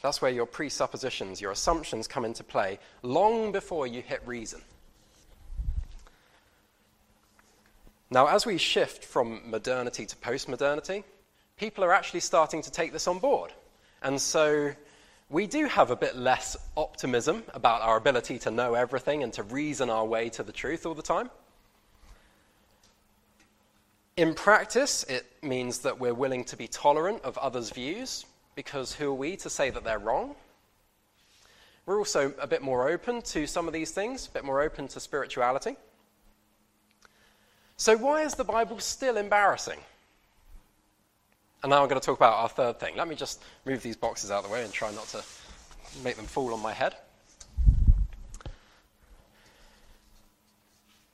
That's 0.02 0.22
where 0.22 0.32
your 0.32 0.45
presuppositions, 0.45 1.41
your 1.41 1.52
assumptions 1.52 2.08
come 2.08 2.26
into 2.26 2.43
play 2.43 2.80
long 3.02 3.52
before 3.52 3.86
you 3.86 4.02
hit 4.02 4.22
reason. 4.26 4.62
Now, 8.12 8.28
as 8.28 8.45
we 8.45 8.58
shift 8.58 9.04
from 9.04 9.41
modernity 9.50 10.06
to 10.06 10.15
postmodernity, 10.15 11.04
people 11.58 11.84
are 11.84 11.93
actually 11.93 12.22
starting 12.22 12.62
to 12.63 12.72
take 12.72 12.91
this 12.91 13.08
on 13.08 13.19
board. 13.19 13.52
And 14.02 14.19
so 14.19 14.72
we 15.30 15.45
do 15.45 15.65
have 15.65 15.91
a 15.91 15.95
bit 15.95 16.15
less 16.15 16.58
optimism 16.76 17.43
about 17.54 17.82
our 17.82 17.98
ability 17.98 18.39
to 18.39 18.52
know 18.52 18.74
everything 18.74 19.22
and 19.22 19.32
to 19.34 19.43
reason 19.43 19.89
our 19.89 20.06
way 20.06 20.30
to 20.30 20.43
the 20.43 20.52
truth 20.52 20.86
all 20.86 20.95
the 20.95 21.04
time. 21.04 21.30
In 24.19 24.34
practice, 24.34 25.03
it 25.03 25.25
means 25.41 25.79
that 25.79 25.97
we're 25.97 26.13
willing 26.13 26.43
to 26.43 26.58
be 26.58 26.67
tolerant 26.67 27.21
of 27.23 27.38
others' 27.38 27.69
views 27.69 28.25
because 28.53 28.93
who 28.93 29.12
are 29.12 29.13
we 29.13 29.38
to 29.38 29.49
say 29.49 29.69
that 29.69 29.86
they're 29.86 29.97
wrong? 29.97 30.36
We're 31.86 31.99
also 31.99 32.34
a 32.38 32.45
bit 32.45 32.62
more 32.62 32.89
open 32.89 33.21
to 33.21 33.47
some 33.47 33.65
of 33.65 33.71
these 33.71 33.91
things, 33.91 34.27
a 34.27 34.32
bit 34.32 34.43
more 34.43 34.60
open 34.62 34.89
to 34.89 34.99
spirituality. 34.99 35.77
So, 37.77 37.95
why 37.95 38.23
is 38.23 38.34
the 38.34 38.43
Bible 38.43 38.79
still 38.79 39.15
embarrassing? 39.15 39.79
And 41.63 41.69
now 41.69 41.82
I'm 41.82 41.88
going 41.88 42.01
to 42.01 42.05
talk 42.05 42.17
about 42.17 42.34
our 42.34 42.49
third 42.49 42.77
thing. 42.77 42.97
Let 42.97 43.08
me 43.08 43.15
just 43.15 43.41
move 43.65 43.82
these 43.82 43.95
boxes 43.95 44.32
out 44.32 44.43
of 44.43 44.49
the 44.49 44.51
way 44.51 44.65
and 44.65 44.73
try 44.73 44.91
not 44.91 45.08
to 45.08 45.23
make 46.03 46.17
them 46.17 46.25
fall 46.25 46.53
on 46.53 46.62
my 46.62 46.73
head. 46.73 46.93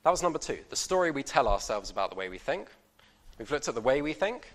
That 0.02 0.10
was 0.10 0.24
number 0.24 0.40
two 0.40 0.58
the 0.70 0.74
story 0.76 1.12
we 1.12 1.22
tell 1.22 1.46
ourselves 1.46 1.92
about 1.92 2.10
the 2.10 2.16
way 2.16 2.28
we 2.28 2.38
think. 2.38 2.68
We've 3.38 3.50
looked 3.50 3.68
at 3.68 3.74
the 3.74 3.80
way 3.80 4.02
we 4.02 4.12
think. 4.12 4.52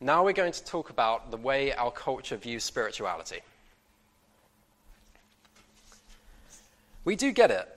Now 0.00 0.24
we're 0.24 0.32
going 0.32 0.52
to 0.52 0.64
talk 0.64 0.90
about 0.90 1.30
the 1.30 1.36
way 1.36 1.72
our 1.74 1.90
culture 1.90 2.36
views 2.36 2.64
spirituality. 2.64 3.40
We 7.04 7.16
do 7.16 7.32
get 7.32 7.50
it, 7.50 7.68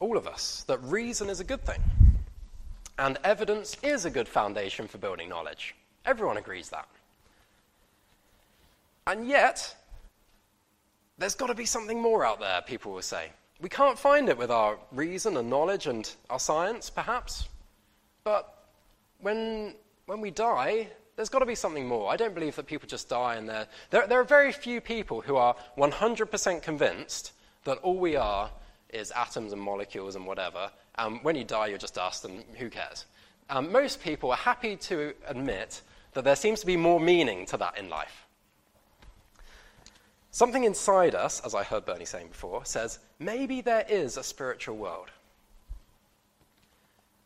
all 0.00 0.16
of 0.16 0.26
us, 0.26 0.64
that 0.66 0.82
reason 0.82 1.28
is 1.28 1.40
a 1.40 1.44
good 1.44 1.64
thing. 1.64 1.80
And 2.98 3.18
evidence 3.24 3.76
is 3.82 4.04
a 4.04 4.10
good 4.10 4.28
foundation 4.28 4.86
for 4.86 4.98
building 4.98 5.28
knowledge. 5.28 5.74
Everyone 6.06 6.36
agrees 6.36 6.68
that. 6.70 6.88
And 9.06 9.26
yet, 9.26 9.74
there's 11.18 11.34
got 11.34 11.48
to 11.48 11.54
be 11.54 11.64
something 11.64 12.00
more 12.00 12.24
out 12.24 12.40
there, 12.40 12.62
people 12.62 12.92
will 12.92 13.02
say. 13.02 13.30
We 13.60 13.68
can't 13.68 13.98
find 13.98 14.28
it 14.28 14.38
with 14.38 14.50
our 14.50 14.78
reason 14.90 15.36
and 15.36 15.48
knowledge 15.50 15.86
and 15.86 16.10
our 16.30 16.40
science, 16.40 16.90
perhaps. 16.90 17.48
But 18.24 18.61
when, 19.22 19.74
when 20.06 20.20
we 20.20 20.30
die, 20.30 20.88
there's 21.16 21.28
got 21.28 21.38
to 21.38 21.46
be 21.46 21.54
something 21.54 21.86
more. 21.86 22.12
I 22.12 22.16
don't 22.16 22.34
believe 22.34 22.56
that 22.56 22.66
people 22.66 22.88
just 22.88 23.08
die 23.08 23.36
and 23.36 23.48
they're. 23.48 23.66
There, 23.90 24.06
there 24.06 24.20
are 24.20 24.24
very 24.24 24.52
few 24.52 24.80
people 24.80 25.20
who 25.20 25.36
are 25.36 25.56
100% 25.78 26.62
convinced 26.62 27.32
that 27.64 27.78
all 27.78 27.96
we 27.96 28.16
are 28.16 28.50
is 28.90 29.12
atoms 29.12 29.52
and 29.52 29.62
molecules 29.62 30.16
and 30.16 30.26
whatever. 30.26 30.70
Um, 30.96 31.20
when 31.22 31.36
you 31.36 31.44
die, 31.44 31.68
you're 31.68 31.78
just 31.78 31.94
dust, 31.94 32.24
and 32.24 32.44
who 32.58 32.68
cares? 32.68 33.06
Um, 33.48 33.72
most 33.72 34.02
people 34.02 34.30
are 34.30 34.36
happy 34.36 34.76
to 34.76 35.14
admit 35.26 35.82
that 36.12 36.24
there 36.24 36.36
seems 36.36 36.60
to 36.60 36.66
be 36.66 36.76
more 36.76 37.00
meaning 37.00 37.46
to 37.46 37.56
that 37.56 37.78
in 37.78 37.88
life. 37.88 38.26
Something 40.30 40.64
inside 40.64 41.14
us, 41.14 41.40
as 41.44 41.54
I 41.54 41.62
heard 41.62 41.84
Bernie 41.84 42.04
saying 42.04 42.28
before, 42.28 42.64
says 42.64 42.98
maybe 43.18 43.60
there 43.60 43.84
is 43.88 44.16
a 44.16 44.22
spiritual 44.22 44.76
world. 44.76 45.10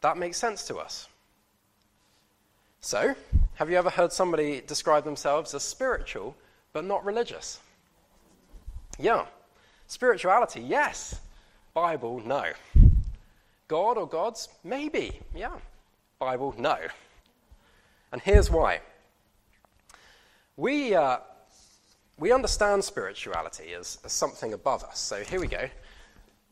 That 0.01 0.19
makes 0.19 0.37
sense 0.37 0.67
to 0.67 0.77
us. 0.77 1.09
So, 2.87 3.17
have 3.57 3.69
you 3.69 3.77
ever 3.79 3.91
heard 3.91 4.13
somebody 4.13 4.63
describe 4.65 5.03
themselves 5.03 5.53
as 5.55 5.65
spiritual 5.65 6.37
but 6.73 6.85
not 6.85 7.05
religious? 7.05 7.59
Yeah. 8.97 9.27
Spirituality, 9.89 10.61
yes. 10.61 11.19
Bible, 11.75 12.23
no. 12.25 12.45
God 13.67 13.99
or 13.99 14.07
gods, 14.07 14.51
maybe. 14.63 15.19
Yeah. 15.35 15.57
Bible, 16.21 16.55
no. 16.57 16.77
And 18.13 18.23
here's 18.23 18.53
why. 18.53 18.79
We, 20.57 20.95
uh, 20.95 21.19
we 22.21 22.31
understand 22.31 22.85
spirituality 22.85 23.73
as, 23.73 23.99
as 24.05 24.13
something 24.13 24.53
above 24.53 24.85
us. 24.85 25.01
So 25.01 25.25
here 25.25 25.41
we 25.41 25.49
go. 25.49 25.69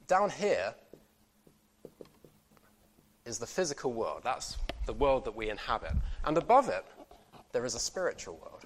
Down 0.09 0.31
here 0.31 0.75
is 3.25 3.39
the 3.39 3.47
physical 3.47 3.93
world. 3.93 4.23
That's 4.25 4.57
the 4.87 4.93
world 4.93 5.25
that 5.25 5.35
we 5.35 5.51
inhabit. 5.51 5.93
And 6.25 6.37
above 6.37 6.69
it, 6.69 6.85
there 7.53 7.65
is 7.65 7.75
a 7.75 7.79
spiritual 7.79 8.37
world. 8.37 8.65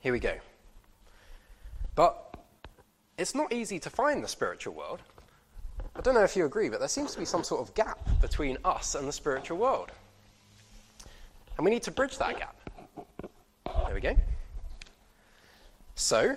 Here 0.00 0.12
we 0.12 0.18
go. 0.18 0.34
But 1.94 2.36
it's 3.18 3.34
not 3.34 3.52
easy 3.52 3.78
to 3.80 3.90
find 3.90 4.24
the 4.24 4.28
spiritual 4.28 4.74
world. 4.74 5.00
I 5.94 6.00
don't 6.00 6.14
know 6.14 6.22
if 6.22 6.36
you 6.36 6.46
agree, 6.46 6.68
but 6.68 6.78
there 6.78 6.88
seems 6.88 7.12
to 7.12 7.18
be 7.18 7.24
some 7.24 7.44
sort 7.44 7.60
of 7.60 7.74
gap 7.74 7.98
between 8.20 8.56
us 8.64 8.94
and 8.94 9.06
the 9.06 9.12
spiritual 9.12 9.58
world. 9.58 9.90
And 11.56 11.64
we 11.64 11.70
need 11.70 11.82
to 11.82 11.90
bridge 11.90 12.16
that 12.18 12.38
gap. 12.38 12.56
There 13.84 13.94
we 13.94 14.00
go. 14.00 14.16
So, 15.96 16.36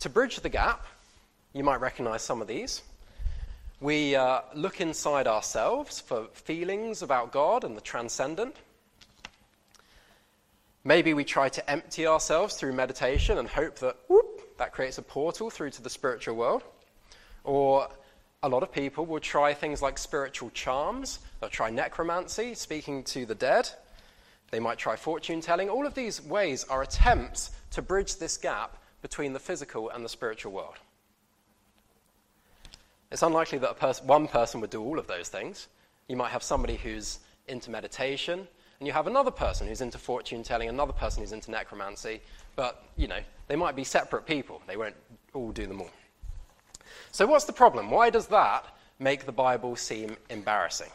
to 0.00 0.08
bridge 0.10 0.40
the 0.40 0.50
gap, 0.50 0.84
you 1.54 1.64
might 1.64 1.80
recognize 1.80 2.22
some 2.22 2.42
of 2.42 2.48
these. 2.48 2.82
We 3.82 4.14
uh, 4.14 4.42
look 4.54 4.80
inside 4.80 5.26
ourselves 5.26 5.98
for 5.98 6.28
feelings 6.34 7.02
about 7.02 7.32
God 7.32 7.64
and 7.64 7.76
the 7.76 7.80
transcendent. 7.80 8.54
Maybe 10.84 11.14
we 11.14 11.24
try 11.24 11.48
to 11.48 11.68
empty 11.68 12.06
ourselves 12.06 12.54
through 12.54 12.74
meditation 12.74 13.38
and 13.38 13.48
hope 13.48 13.80
that 13.80 13.96
whoop, 14.06 14.56
that 14.58 14.72
creates 14.72 14.98
a 14.98 15.02
portal 15.02 15.50
through 15.50 15.70
to 15.70 15.82
the 15.82 15.90
spiritual 15.90 16.36
world. 16.36 16.62
Or 17.42 17.88
a 18.44 18.48
lot 18.48 18.62
of 18.62 18.70
people 18.70 19.04
will 19.04 19.18
try 19.18 19.52
things 19.52 19.82
like 19.82 19.98
spiritual 19.98 20.50
charms. 20.50 21.18
They'll 21.40 21.50
try 21.50 21.70
necromancy, 21.70 22.54
speaking 22.54 23.02
to 23.04 23.26
the 23.26 23.34
dead. 23.34 23.68
They 24.52 24.60
might 24.60 24.78
try 24.78 24.94
fortune 24.94 25.40
telling. 25.40 25.68
All 25.68 25.88
of 25.88 25.94
these 25.94 26.22
ways 26.22 26.62
are 26.70 26.82
attempts 26.82 27.50
to 27.72 27.82
bridge 27.82 28.18
this 28.18 28.36
gap 28.36 28.76
between 29.02 29.32
the 29.32 29.40
physical 29.40 29.90
and 29.90 30.04
the 30.04 30.08
spiritual 30.08 30.52
world. 30.52 30.76
It's 33.12 33.22
unlikely 33.22 33.58
that 33.58 33.78
pers- 33.78 34.02
one 34.02 34.26
person 34.26 34.62
would 34.62 34.70
do 34.70 34.82
all 34.82 34.98
of 34.98 35.06
those 35.06 35.28
things. 35.28 35.68
You 36.08 36.16
might 36.16 36.30
have 36.30 36.42
somebody 36.42 36.76
who's 36.76 37.18
into 37.46 37.70
meditation, 37.70 38.48
and 38.80 38.86
you 38.86 38.92
have 38.94 39.06
another 39.06 39.30
person 39.30 39.68
who's 39.68 39.82
into 39.82 39.98
fortune 39.98 40.42
telling, 40.42 40.70
another 40.70 40.94
person 40.94 41.22
who's 41.22 41.32
into 41.32 41.50
necromancy, 41.50 42.22
but, 42.56 42.84
you 42.96 43.06
know, 43.06 43.20
they 43.48 43.56
might 43.56 43.76
be 43.76 43.84
separate 43.84 44.24
people. 44.24 44.62
They 44.66 44.78
won't 44.78 44.96
all 45.34 45.52
do 45.52 45.66
them 45.66 45.82
all. 45.82 45.90
So, 47.10 47.26
what's 47.26 47.44
the 47.44 47.52
problem? 47.52 47.90
Why 47.90 48.08
does 48.08 48.28
that 48.28 48.64
make 48.98 49.26
the 49.26 49.32
Bible 49.32 49.76
seem 49.76 50.16
embarrassing? 50.30 50.90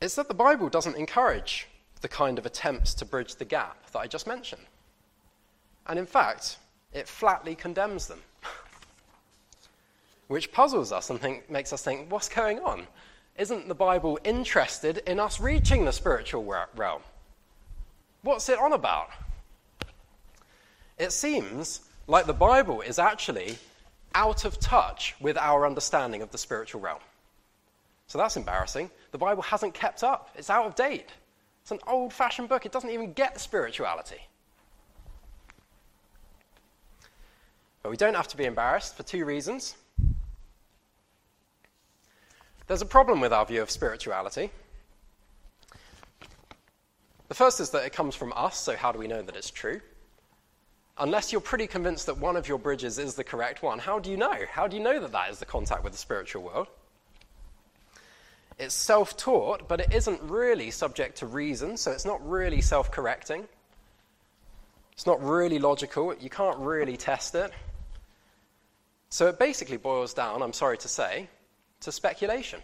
It's 0.00 0.14
that 0.14 0.28
the 0.28 0.34
Bible 0.34 0.70
doesn't 0.70 0.96
encourage 0.96 1.68
the 2.00 2.08
kind 2.08 2.38
of 2.38 2.46
attempts 2.46 2.94
to 2.94 3.04
bridge 3.04 3.34
the 3.34 3.44
gap 3.44 3.90
that 3.90 3.98
I 3.98 4.06
just 4.06 4.26
mentioned. 4.26 4.64
And 5.86 5.98
in 5.98 6.06
fact, 6.06 6.56
it 6.94 7.06
flatly 7.06 7.54
condemns 7.54 8.06
them 8.06 8.20
which 10.30 10.52
puzzles 10.52 10.92
us 10.92 11.10
and 11.10 11.20
think, 11.20 11.50
makes 11.50 11.72
us 11.72 11.82
think, 11.82 12.08
what's 12.08 12.28
going 12.28 12.60
on? 12.60 12.86
Isn't 13.36 13.66
the 13.66 13.74
Bible 13.74 14.16
interested 14.22 14.98
in 15.08 15.18
us 15.18 15.40
reaching 15.40 15.84
the 15.84 15.90
spiritual 15.90 16.44
realm? 16.44 17.02
What's 18.22 18.48
it 18.48 18.56
on 18.56 18.72
about? 18.72 19.08
It 20.98 21.10
seems 21.10 21.80
like 22.06 22.26
the 22.26 22.32
Bible 22.32 22.80
is 22.80 23.00
actually 23.00 23.58
out 24.14 24.44
of 24.44 24.60
touch 24.60 25.16
with 25.20 25.36
our 25.36 25.66
understanding 25.66 26.22
of 26.22 26.30
the 26.30 26.38
spiritual 26.38 26.80
realm. 26.80 27.00
So 28.06 28.16
that's 28.16 28.36
embarrassing. 28.36 28.88
The 29.10 29.18
Bible 29.18 29.42
hasn't 29.42 29.74
kept 29.74 30.04
up, 30.04 30.30
it's 30.36 30.48
out 30.48 30.64
of 30.64 30.76
date. 30.76 31.10
It's 31.62 31.72
an 31.72 31.80
old 31.88 32.12
fashioned 32.12 32.48
book, 32.48 32.64
it 32.64 32.70
doesn't 32.70 32.90
even 32.90 33.14
get 33.14 33.40
spirituality. 33.40 34.20
But 37.82 37.90
we 37.90 37.96
don't 37.96 38.14
have 38.14 38.28
to 38.28 38.36
be 38.36 38.44
embarrassed 38.44 38.96
for 38.96 39.02
two 39.02 39.24
reasons. 39.24 39.74
There's 42.70 42.82
a 42.82 42.86
problem 42.86 43.18
with 43.18 43.32
our 43.32 43.44
view 43.44 43.62
of 43.62 43.68
spirituality. 43.68 44.48
The 47.26 47.34
first 47.34 47.58
is 47.58 47.70
that 47.70 47.84
it 47.84 47.92
comes 47.92 48.14
from 48.14 48.32
us, 48.36 48.56
so 48.56 48.76
how 48.76 48.92
do 48.92 49.00
we 49.00 49.08
know 49.08 49.22
that 49.22 49.34
it's 49.34 49.50
true? 49.50 49.80
Unless 50.96 51.32
you're 51.32 51.40
pretty 51.40 51.66
convinced 51.66 52.06
that 52.06 52.18
one 52.18 52.36
of 52.36 52.46
your 52.46 52.60
bridges 52.60 53.00
is 53.00 53.16
the 53.16 53.24
correct 53.24 53.64
one, 53.64 53.80
how 53.80 53.98
do 53.98 54.08
you 54.08 54.16
know? 54.16 54.36
How 54.48 54.68
do 54.68 54.76
you 54.76 54.82
know 54.84 55.00
that 55.00 55.10
that 55.10 55.30
is 55.32 55.40
the 55.40 55.46
contact 55.46 55.82
with 55.82 55.94
the 55.94 55.98
spiritual 55.98 56.44
world? 56.44 56.68
It's 58.56 58.72
self 58.72 59.16
taught, 59.16 59.66
but 59.66 59.80
it 59.80 59.92
isn't 59.92 60.22
really 60.22 60.70
subject 60.70 61.16
to 61.18 61.26
reason, 61.26 61.76
so 61.76 61.90
it's 61.90 62.04
not 62.04 62.24
really 62.24 62.60
self 62.60 62.92
correcting. 62.92 63.48
It's 64.92 65.06
not 65.06 65.20
really 65.20 65.58
logical. 65.58 66.14
You 66.20 66.30
can't 66.30 66.58
really 66.58 66.96
test 66.96 67.34
it. 67.34 67.50
So 69.08 69.26
it 69.26 69.40
basically 69.40 69.76
boils 69.76 70.14
down, 70.14 70.40
I'm 70.40 70.52
sorry 70.52 70.78
to 70.78 70.88
say, 70.88 71.28
to 71.80 71.92
speculation. 71.92 72.60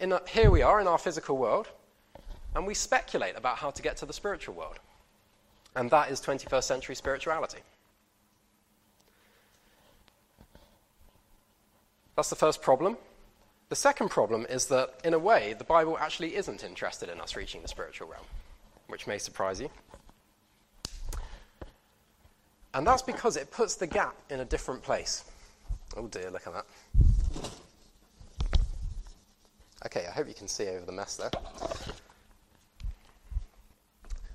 A, 0.00 0.20
here 0.28 0.50
we 0.50 0.62
are 0.62 0.80
in 0.80 0.86
our 0.86 0.98
physical 0.98 1.36
world, 1.36 1.68
and 2.54 2.66
we 2.66 2.74
speculate 2.74 3.36
about 3.36 3.58
how 3.58 3.70
to 3.70 3.82
get 3.82 3.96
to 3.98 4.06
the 4.06 4.12
spiritual 4.12 4.54
world. 4.54 4.78
And 5.74 5.90
that 5.90 6.10
is 6.10 6.20
21st 6.20 6.64
century 6.64 6.94
spirituality. 6.94 7.58
That's 12.14 12.30
the 12.30 12.36
first 12.36 12.62
problem. 12.62 12.96
The 13.68 13.76
second 13.76 14.10
problem 14.10 14.46
is 14.48 14.66
that, 14.68 14.94
in 15.04 15.12
a 15.12 15.18
way, 15.18 15.54
the 15.58 15.64
Bible 15.64 15.98
actually 15.98 16.36
isn't 16.36 16.64
interested 16.64 17.10
in 17.10 17.20
us 17.20 17.36
reaching 17.36 17.62
the 17.62 17.68
spiritual 17.68 18.08
realm, 18.08 18.24
which 18.86 19.06
may 19.06 19.18
surprise 19.18 19.60
you. 19.60 19.68
And 22.72 22.86
that's 22.86 23.02
because 23.02 23.36
it 23.36 23.50
puts 23.50 23.74
the 23.74 23.86
gap 23.86 24.14
in 24.30 24.40
a 24.40 24.44
different 24.44 24.82
place. 24.82 25.24
Oh 25.96 26.06
dear, 26.06 26.30
look 26.30 26.46
at 26.46 26.52
that. 26.52 26.66
Okay, 29.84 30.06
I 30.06 30.10
hope 30.10 30.28
you 30.28 30.34
can 30.34 30.48
see 30.48 30.68
over 30.68 30.84
the 30.84 30.92
mess 30.92 31.16
there. 31.16 31.30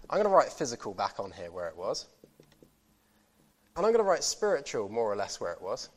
I'm 0.09 0.17
going 0.17 0.23
to 0.23 0.29
write 0.29 0.51
physical 0.51 0.93
back 0.93 1.19
on 1.19 1.31
here 1.31 1.51
where 1.51 1.67
it 1.67 1.77
was. 1.77 2.07
And 3.75 3.85
I'm 3.85 3.91
going 3.93 4.03
to 4.03 4.09
write 4.09 4.23
spiritual 4.23 4.89
more 4.89 5.11
or 5.11 5.15
less 5.15 5.39
where 5.39 5.53
it 5.53 5.61
was. 5.61 5.89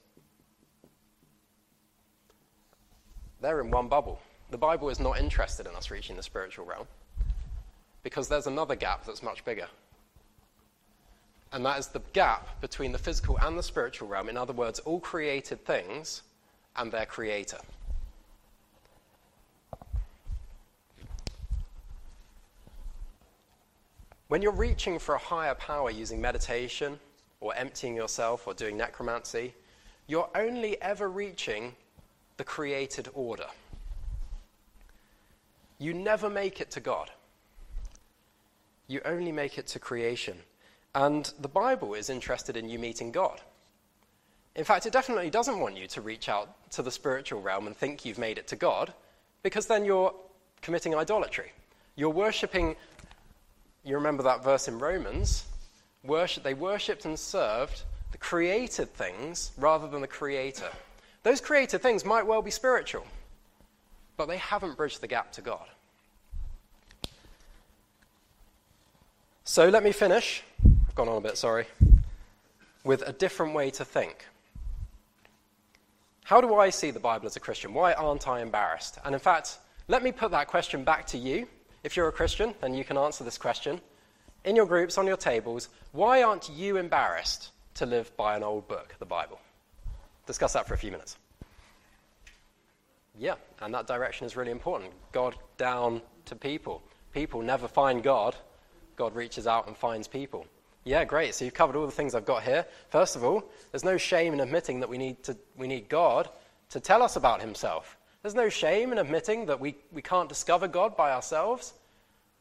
They're 3.40 3.60
in 3.60 3.70
one 3.70 3.88
bubble. 3.88 4.20
The 4.50 4.58
Bible 4.58 4.88
is 4.88 5.00
not 5.00 5.18
interested 5.18 5.66
in 5.66 5.74
us 5.74 5.90
reaching 5.90 6.16
the 6.16 6.22
spiritual 6.22 6.64
realm 6.64 6.86
because 8.02 8.28
there's 8.28 8.46
another 8.46 8.76
gap 8.76 9.04
that's 9.04 9.22
much 9.22 9.44
bigger. 9.44 9.66
And 11.52 11.64
that 11.64 11.78
is 11.78 11.88
the 11.88 12.00
gap 12.12 12.60
between 12.60 12.92
the 12.92 12.98
physical 12.98 13.38
and 13.38 13.58
the 13.58 13.62
spiritual 13.62 14.08
realm. 14.08 14.28
In 14.28 14.36
other 14.36 14.52
words, 14.52 14.78
all 14.80 15.00
created 15.00 15.64
things 15.64 16.22
and 16.76 16.90
their 16.90 17.06
creator. 17.06 17.58
When 24.28 24.42
you're 24.42 24.52
reaching 24.52 24.98
for 24.98 25.14
a 25.14 25.18
higher 25.18 25.54
power 25.54 25.90
using 25.90 26.20
meditation 26.20 26.98
or 27.40 27.54
emptying 27.54 27.94
yourself 27.94 28.46
or 28.46 28.54
doing 28.54 28.76
necromancy, 28.76 29.54
you're 30.06 30.28
only 30.34 30.80
ever 30.82 31.08
reaching 31.08 31.74
the 32.36 32.44
created 32.44 33.08
order. 33.14 33.46
You 35.78 35.94
never 35.94 36.30
make 36.30 36.60
it 36.60 36.70
to 36.72 36.80
God. 36.80 37.10
You 38.88 39.00
only 39.04 39.32
make 39.32 39.58
it 39.58 39.66
to 39.68 39.78
creation. 39.78 40.38
And 40.94 41.32
the 41.40 41.48
Bible 41.48 41.94
is 41.94 42.10
interested 42.10 42.56
in 42.56 42.68
you 42.68 42.78
meeting 42.78 43.12
God. 43.12 43.40
In 44.56 44.64
fact, 44.64 44.86
it 44.86 44.92
definitely 44.92 45.30
doesn't 45.30 45.58
want 45.58 45.76
you 45.76 45.86
to 45.88 46.00
reach 46.00 46.28
out 46.28 46.70
to 46.70 46.82
the 46.82 46.90
spiritual 46.90 47.40
realm 47.40 47.66
and 47.66 47.76
think 47.76 48.04
you've 48.04 48.18
made 48.18 48.38
it 48.38 48.46
to 48.48 48.56
God, 48.56 48.92
because 49.42 49.66
then 49.66 49.84
you're 49.84 50.14
committing 50.62 50.94
idolatry. 50.94 51.52
You're 51.96 52.10
worshipping, 52.10 52.76
you 53.84 53.96
remember 53.96 54.22
that 54.22 54.44
verse 54.44 54.68
in 54.68 54.78
Romans, 54.78 55.44
worship, 56.04 56.44
they 56.44 56.54
worshipped 56.54 57.04
and 57.04 57.18
served 57.18 57.82
the 58.12 58.18
created 58.18 58.94
things 58.94 59.50
rather 59.58 59.88
than 59.88 60.00
the 60.00 60.06
creator. 60.06 60.70
Those 61.24 61.40
created 61.40 61.82
things 61.82 62.04
might 62.04 62.26
well 62.26 62.42
be 62.42 62.50
spiritual, 62.50 63.04
but 64.16 64.26
they 64.26 64.36
haven't 64.36 64.76
bridged 64.76 65.00
the 65.00 65.08
gap 65.08 65.32
to 65.32 65.40
God. 65.40 65.66
So 69.42 69.68
let 69.68 69.82
me 69.82 69.92
finish. 69.92 70.42
I've 70.64 70.94
gone 70.94 71.08
on 71.08 71.16
a 71.16 71.20
bit, 71.20 71.36
sorry. 71.36 71.66
With 72.84 73.02
a 73.02 73.12
different 73.12 73.54
way 73.54 73.70
to 73.72 73.84
think. 73.84 74.26
How 76.24 76.40
do 76.40 76.54
I 76.56 76.70
see 76.70 76.90
the 76.90 77.00
Bible 77.00 77.26
as 77.26 77.36
a 77.36 77.40
Christian? 77.40 77.72
Why 77.74 77.92
aren't 77.92 78.26
I 78.26 78.40
embarrassed? 78.40 78.98
And 79.04 79.14
in 79.14 79.20
fact, 79.20 79.58
let 79.88 80.02
me 80.02 80.10
put 80.10 80.30
that 80.32 80.48
question 80.48 80.82
back 80.82 81.06
to 81.08 81.18
you. 81.18 81.46
If 81.82 81.96
you're 81.96 82.08
a 82.08 82.12
Christian, 82.12 82.54
then 82.60 82.74
you 82.74 82.82
can 82.82 82.96
answer 82.96 83.24
this 83.24 83.38
question. 83.38 83.80
In 84.44 84.56
your 84.56 84.66
groups, 84.66 84.98
on 84.98 85.06
your 85.06 85.18
tables, 85.18 85.68
why 85.92 86.22
aren't 86.22 86.48
you 86.48 86.78
embarrassed 86.78 87.50
to 87.74 87.86
live 87.86 88.14
by 88.16 88.36
an 88.36 88.42
old 88.42 88.66
book, 88.68 88.94
the 88.98 89.06
Bible? 89.06 89.38
discuss 90.26 90.54
that 90.54 90.66
for 90.66 90.74
a 90.74 90.78
few 90.78 90.90
minutes. 90.90 91.16
Yeah, 93.18 93.34
and 93.60 93.72
that 93.74 93.86
direction 93.86 94.26
is 94.26 94.36
really 94.36 94.50
important. 94.50 94.92
God 95.12 95.36
down 95.56 96.02
to 96.24 96.34
people. 96.34 96.82
People 97.12 97.42
never 97.42 97.68
find 97.68 98.02
God, 98.02 98.34
God 98.96 99.14
reaches 99.14 99.46
out 99.46 99.66
and 99.66 99.76
finds 99.76 100.08
people. 100.08 100.46
Yeah, 100.84 101.04
great. 101.04 101.34
So 101.34 101.44
you've 101.44 101.54
covered 101.54 101.76
all 101.76 101.86
the 101.86 101.92
things 101.92 102.14
I've 102.14 102.26
got 102.26 102.42
here. 102.42 102.66
First 102.90 103.16
of 103.16 103.24
all, 103.24 103.44
there's 103.70 103.84
no 103.84 103.96
shame 103.96 104.34
in 104.34 104.40
admitting 104.40 104.80
that 104.80 104.88
we 104.88 104.98
need, 104.98 105.22
to, 105.24 105.36
we 105.56 105.66
need 105.66 105.88
God 105.88 106.28
to 106.70 106.80
tell 106.80 107.02
us 107.02 107.16
about 107.16 107.40
himself. 107.40 107.96
There's 108.22 108.34
no 108.34 108.48
shame 108.48 108.92
in 108.92 108.98
admitting 108.98 109.46
that 109.46 109.60
we, 109.60 109.76
we 109.92 110.02
can't 110.02 110.28
discover 110.28 110.68
God 110.68 110.96
by 110.96 111.12
ourselves. 111.12 111.74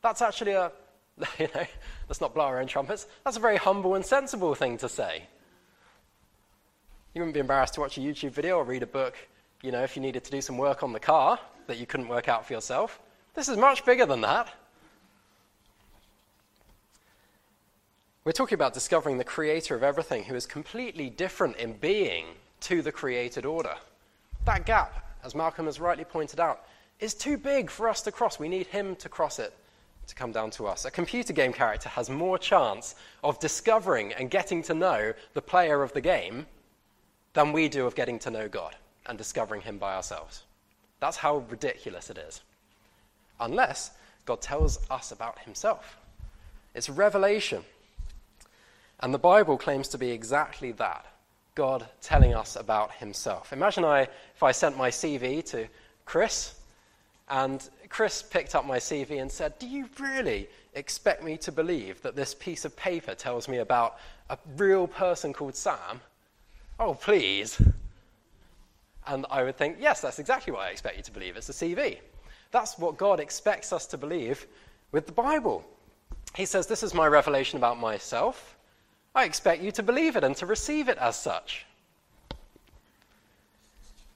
That's 0.01 0.21
actually 0.21 0.53
a, 0.53 0.71
you 1.39 1.47
know, 1.55 1.65
let's 2.09 2.21
not 2.21 2.33
blow 2.33 2.45
our 2.45 2.59
own 2.59 2.67
trumpets. 2.67 3.07
That's 3.23 3.37
a 3.37 3.39
very 3.39 3.57
humble 3.57 3.95
and 3.95 4.05
sensible 4.05 4.55
thing 4.55 4.77
to 4.77 4.89
say. 4.89 5.23
You 7.13 7.21
wouldn't 7.21 7.33
be 7.33 7.39
embarrassed 7.39 7.75
to 7.75 7.81
watch 7.81 7.97
a 7.97 8.01
YouTube 8.01 8.31
video 8.31 8.57
or 8.57 8.63
read 8.63 8.83
a 8.83 8.87
book, 8.87 9.15
you 9.61 9.71
know, 9.71 9.83
if 9.83 9.95
you 9.95 10.01
needed 10.01 10.23
to 10.25 10.31
do 10.31 10.41
some 10.41 10.57
work 10.57 10.83
on 10.83 10.91
the 10.91 10.99
car 10.99 11.39
that 11.67 11.77
you 11.77 11.85
couldn't 11.85 12.07
work 12.07 12.27
out 12.27 12.45
for 12.45 12.53
yourself. 12.53 12.99
This 13.35 13.47
is 13.47 13.57
much 13.57 13.85
bigger 13.85 14.05
than 14.05 14.21
that. 14.21 14.49
We're 18.25 18.31
talking 18.31 18.55
about 18.55 18.73
discovering 18.73 19.17
the 19.17 19.25
creator 19.25 19.75
of 19.75 19.83
everything 19.83 20.23
who 20.23 20.35
is 20.35 20.45
completely 20.45 21.09
different 21.09 21.57
in 21.57 21.73
being 21.73 22.25
to 22.61 22.81
the 22.81 22.91
created 22.91 23.45
order. 23.45 23.75
That 24.45 24.65
gap, 24.65 25.17
as 25.25 25.35
Malcolm 25.35 25.65
has 25.65 25.77
rightly 25.77 26.05
pointed 26.05 26.39
out, 26.39 26.65
is 27.01 27.13
too 27.13 27.37
big 27.37 27.69
for 27.69 27.89
us 27.89 28.01
to 28.03 28.13
cross. 28.13 28.39
We 28.39 28.47
need 28.47 28.67
him 28.67 28.95
to 28.97 29.09
cross 29.09 29.39
it 29.39 29.53
to 30.07 30.15
come 30.15 30.31
down 30.31 30.51
to 30.51 30.67
us. 30.67 30.85
A 30.85 30.91
computer 30.91 31.33
game 31.33 31.51
character 31.51 31.89
has 31.89 32.09
more 32.09 32.37
chance 32.37 32.95
of 33.25 33.41
discovering 33.41 34.13
and 34.13 34.31
getting 34.31 34.63
to 34.63 34.73
know 34.73 35.11
the 35.33 35.41
player 35.41 35.83
of 35.83 35.91
the 35.91 36.01
game 36.01 36.45
than 37.33 37.51
we 37.51 37.67
do 37.67 37.85
of 37.85 37.93
getting 37.93 38.19
to 38.19 38.31
know 38.31 38.47
God 38.47 38.73
and 39.05 39.17
discovering 39.17 39.59
Him 39.59 39.77
by 39.77 39.95
ourselves. 39.95 40.43
That's 41.01 41.17
how 41.17 41.39
ridiculous 41.49 42.09
it 42.09 42.17
is. 42.17 42.39
Unless 43.41 43.91
God 44.25 44.41
tells 44.41 44.79
us 44.89 45.11
about 45.11 45.39
Himself. 45.39 45.97
It's 46.73 46.89
revelation. 46.89 47.65
And 49.03 49.13
the 49.13 49.19
Bible 49.19 49.57
claims 49.57 49.89
to 49.89 49.97
be 49.97 50.11
exactly 50.11 50.71
that 50.71 51.05
God 51.55 51.85
telling 52.01 52.33
us 52.33 52.55
about 52.55 52.93
Himself. 52.93 53.51
Imagine 53.51 53.83
I, 53.83 54.03
if 54.03 54.41
I 54.41 54.53
sent 54.53 54.77
my 54.77 54.89
CV 54.89 55.43
to 55.47 55.67
Chris, 56.05 56.55
and 57.27 57.67
Chris 57.89 58.21
picked 58.21 58.55
up 58.55 58.65
my 58.65 58.77
CV 58.77 59.21
and 59.21 59.29
said, 59.29 59.59
Do 59.59 59.67
you 59.67 59.89
really 59.99 60.47
expect 60.73 61.21
me 61.21 61.35
to 61.39 61.51
believe 61.51 62.01
that 62.01 62.15
this 62.15 62.33
piece 62.33 62.63
of 62.63 62.77
paper 62.77 63.13
tells 63.13 63.49
me 63.49 63.57
about 63.57 63.97
a 64.29 64.37
real 64.55 64.87
person 64.87 65.33
called 65.33 65.55
Sam? 65.55 65.99
Oh, 66.79 66.93
please. 66.93 67.61
And 69.05 69.25
I 69.29 69.43
would 69.43 69.57
think, 69.57 69.79
yes, 69.81 69.99
that's 69.99 70.19
exactly 70.19 70.53
what 70.53 70.61
I 70.61 70.69
expect 70.69 70.95
you 70.95 71.03
to 71.03 71.11
believe. 71.11 71.35
It's 71.35 71.49
a 71.49 71.51
CV. 71.51 71.97
That's 72.51 72.79
what 72.79 72.95
God 72.95 73.19
expects 73.19 73.73
us 73.73 73.85
to 73.87 73.97
believe 73.97 74.47
with 74.93 75.07
the 75.07 75.11
Bible. 75.11 75.65
He 76.37 76.45
says, 76.45 76.67
This 76.67 76.83
is 76.83 76.93
my 76.93 77.07
revelation 77.07 77.57
about 77.57 77.77
myself. 77.77 78.55
I 79.15 79.25
expect 79.25 79.61
you 79.61 79.71
to 79.71 79.83
believe 79.83 80.15
it 80.15 80.23
and 80.23 80.35
to 80.37 80.45
receive 80.45 80.89
it 80.89 80.97
as 80.97 81.15
such. 81.15 81.65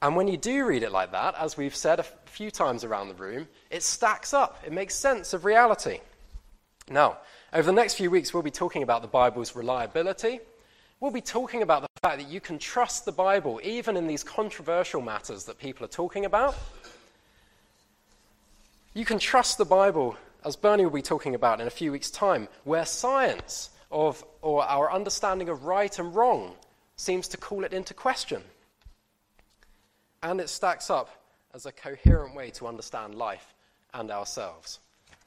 And 0.02 0.16
when 0.16 0.28
you 0.28 0.38
do 0.38 0.66
read 0.66 0.84
it 0.84 0.92
like 0.92 1.12
that, 1.12 1.36
as 1.36 1.58
we've 1.58 1.76
said 1.76 2.00
a 2.00 2.06
few 2.26 2.52
times 2.52 2.84
around 2.84 3.08
the 3.08 3.15
room, 3.15 3.48
it 3.71 3.84
stacks 3.84 4.34
up. 4.34 4.62
It 4.65 4.71
makes 4.71 4.94
sense 4.94 5.34
of 5.34 5.44
reality. 5.46 6.00
Now, 6.90 7.17
over 7.54 7.65
the 7.65 7.74
next 7.74 7.96
few 7.96 8.12
weeks, 8.12 8.34
we'll 8.34 8.44
be 8.44 8.52
talking 8.52 8.84
about 8.84 9.02
the 9.02 9.08
Bible's 9.08 9.56
reliability 9.56 10.40
We'll 11.00 11.12
be 11.12 11.21
talking 11.21 11.62
about 11.62 11.84
the 11.84 11.88
fact 12.02 12.17
that 12.17 12.28
you 12.28 12.42
can 12.42 12.58
trust 12.58 13.06
the 13.06 13.12
Bible 13.12 13.62
even 13.63 13.98
in 13.98 14.08
these 14.08 14.24
controversial 14.24 15.00
matters 15.00 15.44
that 15.44 15.60
people 15.60 15.86
are 15.86 15.90
talking 15.90 16.26
about. 16.26 16.56
You 18.96 19.06
can 19.06 19.19
trust 19.19 19.60
the 19.60 19.65
Bible, 19.65 20.17
as 20.44 20.56
Bernie 20.56 20.86
will 20.86 20.92
be 20.92 21.04
talking 21.04 21.36
about 21.36 21.62
in 21.62 21.67
a 21.67 21.71
few 21.71 21.92
weeks' 21.92 22.10
time, 22.10 22.48
where 22.63 22.84
science 22.84 23.69
of, 23.92 24.23
or 24.42 24.63
our 24.63 24.92
understanding 24.92 25.50
of 25.50 25.65
right 25.65 25.98
and 26.00 26.13
wrong 26.15 26.56
seems 26.96 27.27
to 27.29 27.38
call 27.38 27.63
it 27.63 27.73
into 27.73 27.94
question. 27.94 28.42
And 30.23 30.42
it 30.42 30.50
stacks 30.50 30.90
up 30.90 31.10
as 31.54 31.65
a 31.65 31.71
coherent 31.71 32.35
way 32.35 32.50
to 32.52 32.67
understand 32.67 33.15
life 33.15 33.54
and 33.94 34.12
ourselves. 34.12 34.79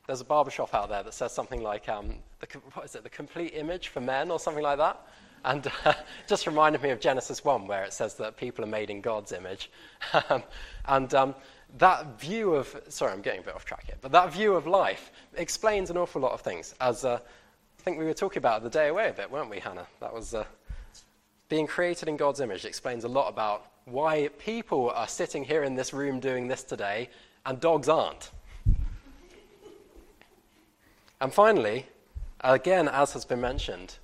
There's 0.06 0.20
a 0.20 0.24
barbershop 0.24 0.74
out 0.74 0.88
there 0.88 1.02
that 1.02 1.14
says 1.14 1.32
something 1.32 1.62
like, 1.62 1.88
um, 1.88 2.14
the, 2.40 2.46
what 2.74 2.84
is 2.84 2.94
it, 2.94 3.04
the 3.04 3.10
complete 3.10 3.54
image 3.54 3.88
for 3.88 4.00
men 4.00 4.30
or 4.30 4.38
something 4.38 4.62
like 4.62 4.78
that. 4.78 5.00
And 5.44 5.66
uh, 5.84 5.94
just 6.28 6.46
reminded 6.46 6.82
me 6.82 6.90
of 6.90 7.00
Genesis 7.00 7.44
1, 7.44 7.66
where 7.66 7.84
it 7.84 7.92
says 7.92 8.14
that 8.16 8.36
people 8.36 8.64
are 8.64 8.68
made 8.68 8.90
in 8.90 9.00
God's 9.00 9.32
image. 9.32 9.70
And 10.86 11.14
um, 11.14 11.34
that 11.78 12.20
view 12.20 12.54
of, 12.54 12.74
sorry, 12.88 13.12
I'm 13.12 13.20
getting 13.20 13.40
a 13.40 13.44
bit 13.44 13.54
off 13.54 13.64
track 13.64 13.86
here, 13.86 13.96
but 14.00 14.12
that 14.12 14.32
view 14.32 14.54
of 14.54 14.66
life 14.66 15.12
explains 15.34 15.90
an 15.90 15.96
awful 15.96 16.20
lot 16.20 16.32
of 16.32 16.40
things. 16.40 16.74
As 16.80 17.04
uh, 17.04 17.20
I 17.80 17.82
think 17.82 17.98
we 17.98 18.04
were 18.04 18.12
talking 18.12 18.40
about 18.40 18.62
the 18.62 18.68
day 18.68 18.88
away 18.88 19.08
a 19.08 19.12
bit, 19.14 19.30
weren't 19.30 19.48
we, 19.48 19.58
Hannah? 19.58 19.86
That 20.00 20.12
was 20.12 20.34
uh, 20.34 20.44
being 21.48 21.66
created 21.66 22.10
in 22.10 22.18
God's 22.18 22.40
image 22.40 22.66
explains 22.66 23.04
a 23.04 23.08
lot 23.08 23.30
about 23.30 23.70
why 23.86 24.28
people 24.38 24.90
are 24.90 25.08
sitting 25.08 25.44
here 25.44 25.62
in 25.62 25.76
this 25.76 25.94
room 25.94 26.20
doing 26.20 26.46
this 26.46 26.62
today 26.62 27.08
and 27.46 27.58
dogs 27.58 27.88
aren't. 27.88 28.32
And 31.22 31.32
finally, 31.32 31.86
again, 32.42 32.86
as 32.86 33.14
has 33.14 33.24
been 33.24 33.40
mentioned, 33.40 33.96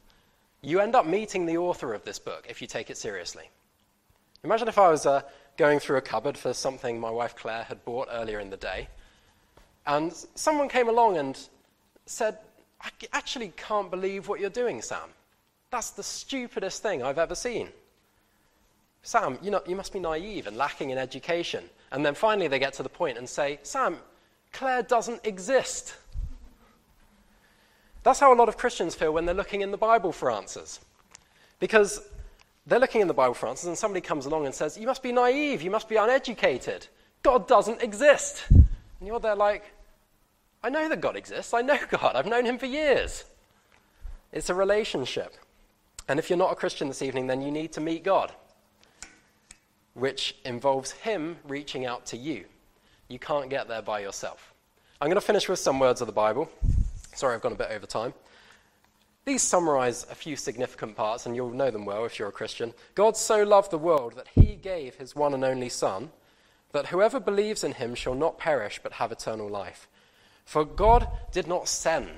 you 0.63 0.81
end 0.81 0.95
up 0.95 1.05
meeting 1.05 1.45
the 1.45 1.59
author 1.59 1.93
of 1.93 2.03
this 2.03 2.19
book 2.19 2.47
if 2.49 2.63
you 2.63 2.67
take 2.67 2.89
it 2.89 2.97
seriously. 2.97 3.51
Imagine 4.43 4.69
if 4.69 4.79
I 4.79 4.89
was 4.89 5.05
uh, 5.05 5.21
going 5.59 5.81
through 5.81 5.99
a 5.99 6.01
cupboard 6.01 6.39
for 6.39 6.55
something 6.55 6.99
my 6.99 7.11
wife 7.11 7.37
Claire 7.37 7.65
had 7.65 7.85
bought 7.85 8.09
earlier 8.11 8.41
in 8.41 8.49
the 8.49 8.57
day, 8.57 8.89
and 9.87 10.15
someone 10.35 10.71
came 10.71 10.89
along 10.89 11.19
and 11.19 11.39
said, 12.07 12.39
I 12.81 12.91
actually 13.13 13.53
can't 13.57 13.91
believe 13.91 14.29
what 14.29 14.41
you're 14.41 14.51
doing, 14.51 14.83
Sam. 14.83 15.09
That's 15.71 15.91
the 15.91 16.03
stupidest 16.03 16.83
thing 16.83 17.03
I've 17.03 17.19
ever 17.19 17.35
seen. 17.35 17.69
Sam, 19.03 19.39
you, 19.41 19.51
know, 19.51 19.63
you 19.67 19.77
must 19.77 19.93
be 19.93 20.01
naive 20.01 20.47
and 20.47 20.57
lacking 20.57 20.91
in 20.91 20.99
education. 20.99 21.65
And 21.93 22.05
then 22.05 22.15
finally 22.15 22.49
they 22.49 22.59
get 22.59 22.73
to 22.75 22.83
the 22.83 22.89
point 22.89 23.19
and 23.19 23.29
say, 23.29 23.61
Sam, 23.63 23.99
Claire 24.53 24.83
doesn't 24.83 25.25
exist. 25.25 25.95
That's 28.03 28.21
how 28.21 28.33
a 28.33 28.37
lot 28.37 28.49
of 28.49 28.57
Christians 28.57 28.95
feel 28.95 29.13
when 29.13 29.27
they're 29.27 29.35
looking 29.35 29.61
in 29.61 29.71
the 29.71 29.77
Bible 29.77 30.13
for 30.13 30.31
answers. 30.31 30.81
Because 31.61 32.01
they're 32.67 32.81
looking 32.81 33.01
in 33.01 33.09
the 33.09 33.15
Bible 33.15 33.35
for 33.35 33.49
answers, 33.49 33.69
and 33.69 33.79
somebody 33.79 34.01
comes 34.01 34.27
along 34.27 34.47
and 34.47 34.55
says, 34.55 34.77
You 34.77 34.87
must 34.87 35.03
be 35.03 35.13
naive, 35.13 35.63
you 35.63 35.71
must 35.71 35.89
be 35.89 35.97
uneducated. 35.97 36.87
God 37.23 37.47
doesn't 37.47 37.83
exist. 37.83 38.45
And 38.51 38.67
you're 39.03 39.21
there 39.21 39.37
like, 39.37 39.73
I 40.63 40.71
know 40.71 40.89
that 40.89 41.01
God 41.01 41.17
exists. 41.17 41.55
I 41.55 41.63
know 41.63 41.79
God. 41.91 42.17
I've 42.17 42.27
known 42.27 42.45
him 42.45 42.59
for 42.59 42.67
years. 42.67 43.25
It's 44.33 44.51
a 44.51 44.55
relationship. 44.55 45.35
And 46.09 46.19
if 46.19 46.31
you're 46.31 46.39
not 46.39 46.53
a 46.53 46.57
Christian 46.57 46.89
this 46.89 47.03
evening, 47.03 47.27
then 47.27 47.43
you 47.43 47.51
need 47.51 47.73
to 47.73 47.81
meet 47.81 48.05
God, 48.05 48.33
which 49.95 50.37
involves 50.45 50.93
him 50.93 51.37
reaching 51.49 51.85
out 51.85 52.07
to 52.07 52.17
you. 52.17 52.45
You 53.09 53.19
can't 53.19 53.51
get 53.51 53.69
there 53.69 53.83
by 53.83 54.01
yourself. 54.01 54.53
I'm 55.01 55.09
going 55.09 55.17
to 55.17 55.21
finish 55.21 55.49
with 55.49 55.59
some 55.59 55.79
words 55.79 56.01
of 56.01 56.07
the 56.07 56.13
Bible. 56.13 56.51
Sorry, 57.15 57.35
I've 57.35 57.41
gone 57.41 57.53
a 57.53 57.57
bit 57.57 57.71
over 57.71 57.87
time. 57.87 58.15
These 59.25 59.43
summarize 59.43 60.07
a 60.09 60.15
few 60.15 60.37
significant 60.37 60.97
parts, 60.97 61.27
and 61.27 61.35
you'll 61.35 61.51
know 61.51 61.71
them 61.71 61.85
well 61.85 62.05
if 62.05 62.19
you're 62.19 62.29
a 62.29 62.33
Christian. 62.33 62.73
God 62.95 63.17
so 63.17 63.43
loved 63.43 63.73
the 63.73 63.79
world 63.79 64.15
that 64.15 64.29
he 64.35 64.55
gave 64.55 64.95
his 64.95 65.17
one 65.17 65.35
and 65.35 65.45
only 65.45 65.69
Son, 65.69 66.11
that 66.73 66.87
whoever 66.87 67.19
believes 67.19 67.65
in 67.65 67.73
him 67.73 67.95
shall 67.95 68.15
not 68.15 68.39
perish 68.39 68.79
but 68.83 68.95
have 68.95 69.11
eternal 69.11 69.49
life. 69.49 69.89
For 70.47 70.65
God 70.65 71.09
did 71.33 71.49
not 71.49 71.69
send, 71.69 72.09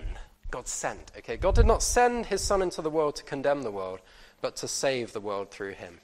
God 0.50 0.68
sent, 0.68 1.10
okay? 1.16 1.38
God 1.38 1.54
did 1.54 1.66
not 1.66 1.82
send 1.82 2.26
his 2.26 2.42
Son 2.42 2.62
into 2.62 2.82
the 2.82 2.90
world 2.90 3.16
to 3.16 3.24
condemn 3.24 3.62
the 3.62 3.70
world, 3.70 4.00
but 4.42 4.54
to 4.56 4.68
save 4.68 5.12
the 5.12 5.20
world 5.20 5.50
through 5.50 5.72
him. 5.72 5.98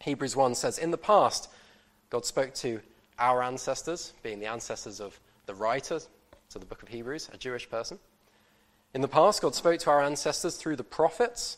Hebrews 0.00 0.36
1 0.36 0.54
says, 0.54 0.78
In 0.78 0.90
the 0.90 0.98
past, 0.98 1.48
God 2.10 2.26
spoke 2.26 2.54
to 2.56 2.80
our 3.18 3.42
ancestors, 3.42 4.12
being 4.22 4.40
the 4.40 4.46
ancestors 4.46 5.00
of 5.00 5.18
the 5.46 5.54
writer 5.54 6.00
to 6.50 6.58
the 6.58 6.66
book 6.66 6.82
of 6.82 6.88
Hebrews, 6.88 7.30
a 7.32 7.38
Jewish 7.38 7.68
person. 7.68 7.98
In 8.92 9.00
the 9.00 9.08
past, 9.08 9.40
God 9.40 9.54
spoke 9.54 9.80
to 9.80 9.90
our 9.90 10.02
ancestors 10.02 10.56
through 10.56 10.76
the 10.76 10.84
prophets 10.84 11.56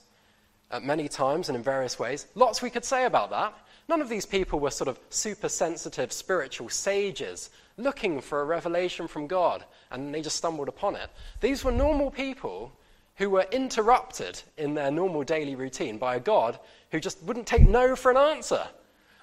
at 0.71 0.85
many 0.85 1.09
times 1.09 1.49
and 1.49 1.57
in 1.57 1.65
various 1.65 1.99
ways. 1.99 2.29
Lots 2.37 2.63
we 2.63 2.71
could 2.71 2.85
say 2.85 3.07
about 3.07 3.31
that. 3.31 3.55
None 3.89 4.01
of 4.01 4.09
these 4.09 4.27
people 4.27 4.61
were 4.61 4.71
sort 4.71 4.89
of 4.89 5.01
super 5.11 5.49
sensitive 5.49 6.13
spiritual 6.13 6.69
sages 6.69 7.51
looking 7.77 8.21
for 8.21 8.41
a 8.41 8.45
revelation 8.45 9.07
from 9.09 9.27
God 9.27 9.65
and 9.91 10.15
they 10.15 10.23
just 10.23 10.37
stumbled 10.37 10.69
upon 10.69 10.97
it. 10.97 11.11
These 11.41 11.65
were 11.65 11.73
normal 11.73 12.11
people 12.11 12.73
who 13.17 13.31
were 13.31 13.47
interrupted 13.51 14.43
in 14.57 14.75
their 14.75 14.91
normal 14.91 15.23
daily 15.23 15.55
routine 15.55 15.99
by 15.99 16.17
a 16.17 16.21
God 16.21 16.59
who 16.91 17.01
just 17.01 17.23
wouldn't 17.23 17.47
take 17.47 17.67
no 17.67 17.97
for 17.97 18.11
an 18.11 18.17
answer. 18.17 18.67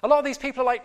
A 0.02 0.08
lot 0.08 0.18
of 0.18 0.24
these 0.24 0.38
people 0.38 0.62
are 0.62 0.66
like, 0.66 0.84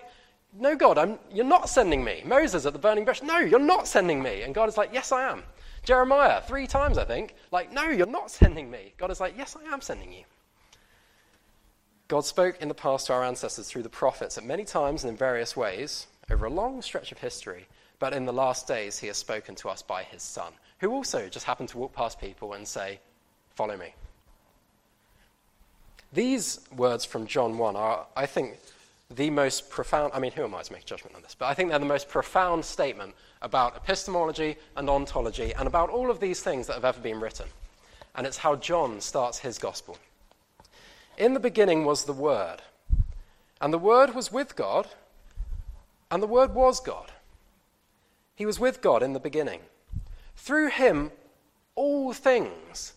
No, 0.53 0.76
God, 0.76 0.97
I'm, 0.97 1.20
you're 1.32 1.45
not 1.45 1.70
sending 1.70 2.03
me. 2.03 2.24
Moses 2.26 2.65
at 2.65 2.74
the 2.74 2.80
burning 2.80 3.05
bush, 3.05 3.22
No, 3.22 3.39
you're 3.39 3.59
not 3.59 3.88
sending 3.88 4.22
me. 4.22 4.43
And 4.43 4.53
God 4.53 4.70
is 4.70 4.78
like, 4.78 4.91
Yes, 4.93 5.11
I 5.11 5.30
am. 5.30 5.43
Jeremiah, 5.84 6.41
three 6.41 6.67
times, 6.67 6.97
I 6.97 7.05
think, 7.05 7.36
like, 7.51 7.72
no, 7.72 7.84
you're 7.84 8.05
not 8.05 8.30
sending 8.30 8.70
me. 8.70 8.93
God 8.97 9.11
is 9.11 9.20
like, 9.20 9.36
yes, 9.38 9.55
I 9.55 9.74
am 9.74 9.82
sending 9.82 10.11
you. 10.11 10.24
God 12.07 12.26
spoke 12.26 12.57
in 12.61 12.67
the 12.67 12.74
past 12.74 13.07
to 13.07 13.13
our 13.13 13.24
ancestors 13.24 13.67
through 13.67 13.84
the 13.84 13.89
prophets 13.89 14.38
at 14.38 14.43
many 14.43 14.65
times 14.65 15.03
and 15.03 15.11
in 15.11 15.17
various 15.17 15.55
ways 15.55 16.07
over 16.30 16.46
a 16.46 16.50
long 16.50 16.82
stretch 16.82 17.12
of 17.12 17.18
history, 17.18 17.68
but 18.00 18.14
in 18.14 18.26
the 18.26 18.34
last 18.34 18.68
days 18.68 19.00
he 19.00 19.08
has 19.08 19.18
spoken 19.18 19.56
to 19.56 19.70
us 19.70 19.82
by 19.82 20.04
his 20.04 20.22
Son, 20.22 20.54
who 20.80 20.92
also 20.92 21.28
just 21.28 21.46
happened 21.46 21.70
to 21.70 21.78
walk 21.78 21.94
past 21.94 22.20
people 22.20 22.54
and 22.54 22.68
say, 22.68 23.00
Follow 23.56 23.76
me. 23.76 23.94
These 26.14 26.62
words 26.76 27.06
from 27.06 27.28
John 27.28 27.58
1 27.58 27.76
are, 27.76 28.08
I 28.16 28.26
think, 28.26 28.58
the 29.14 29.30
most 29.30 29.70
profound. 29.70 30.14
I 30.14 30.20
mean, 30.20 30.32
who 30.32 30.44
am 30.44 30.56
I 30.56 30.62
to 30.62 30.74
make 30.74 30.84
a 30.84 30.86
judgment 30.86 31.16
on 31.16 31.22
this? 31.22 31.36
But 31.38 31.48
I 31.48 31.54
think 31.54 31.70
they're 31.70 31.80
the 31.80 31.86
most 31.86 32.10
profound 32.10 32.64
statement 32.64 33.16
about 33.42 33.76
epistemology 33.76 34.56
and 34.76 34.90
ontology 34.90 35.54
and 35.54 35.68
about 35.68 35.90
all 35.90 36.10
of 36.10 36.20
these 36.20 36.42
things 36.42 36.68
that 36.68 36.74
have 36.74 36.86
ever 36.86 37.00
been 37.00 37.20
written. 37.20 37.48
And 38.16 38.26
it's 38.26 38.38
how 38.38 38.56
John 38.56 39.02
starts 39.02 39.40
his 39.40 39.58
gospel. 39.58 39.98
In 41.18 41.34
the 41.34 41.40
beginning 41.40 41.86
was 41.86 42.06
the 42.06 42.14
Word, 42.14 42.62
and 43.60 43.74
the 43.74 43.78
Word 43.78 44.16
was 44.16 44.32
with 44.32 44.56
God, 44.56 44.88
and 46.12 46.22
the 46.22 46.28
Word 46.28 46.53
was 46.53 46.80
God. 46.80 47.12
He 48.36 48.45
was 48.45 48.60
with 48.60 48.82
God 48.82 49.03
in 49.03 49.14
the 49.14 49.20
beginning. 49.20 49.60
Through 50.36 50.70
him, 50.70 51.12
all 51.76 52.14
things 52.14 52.93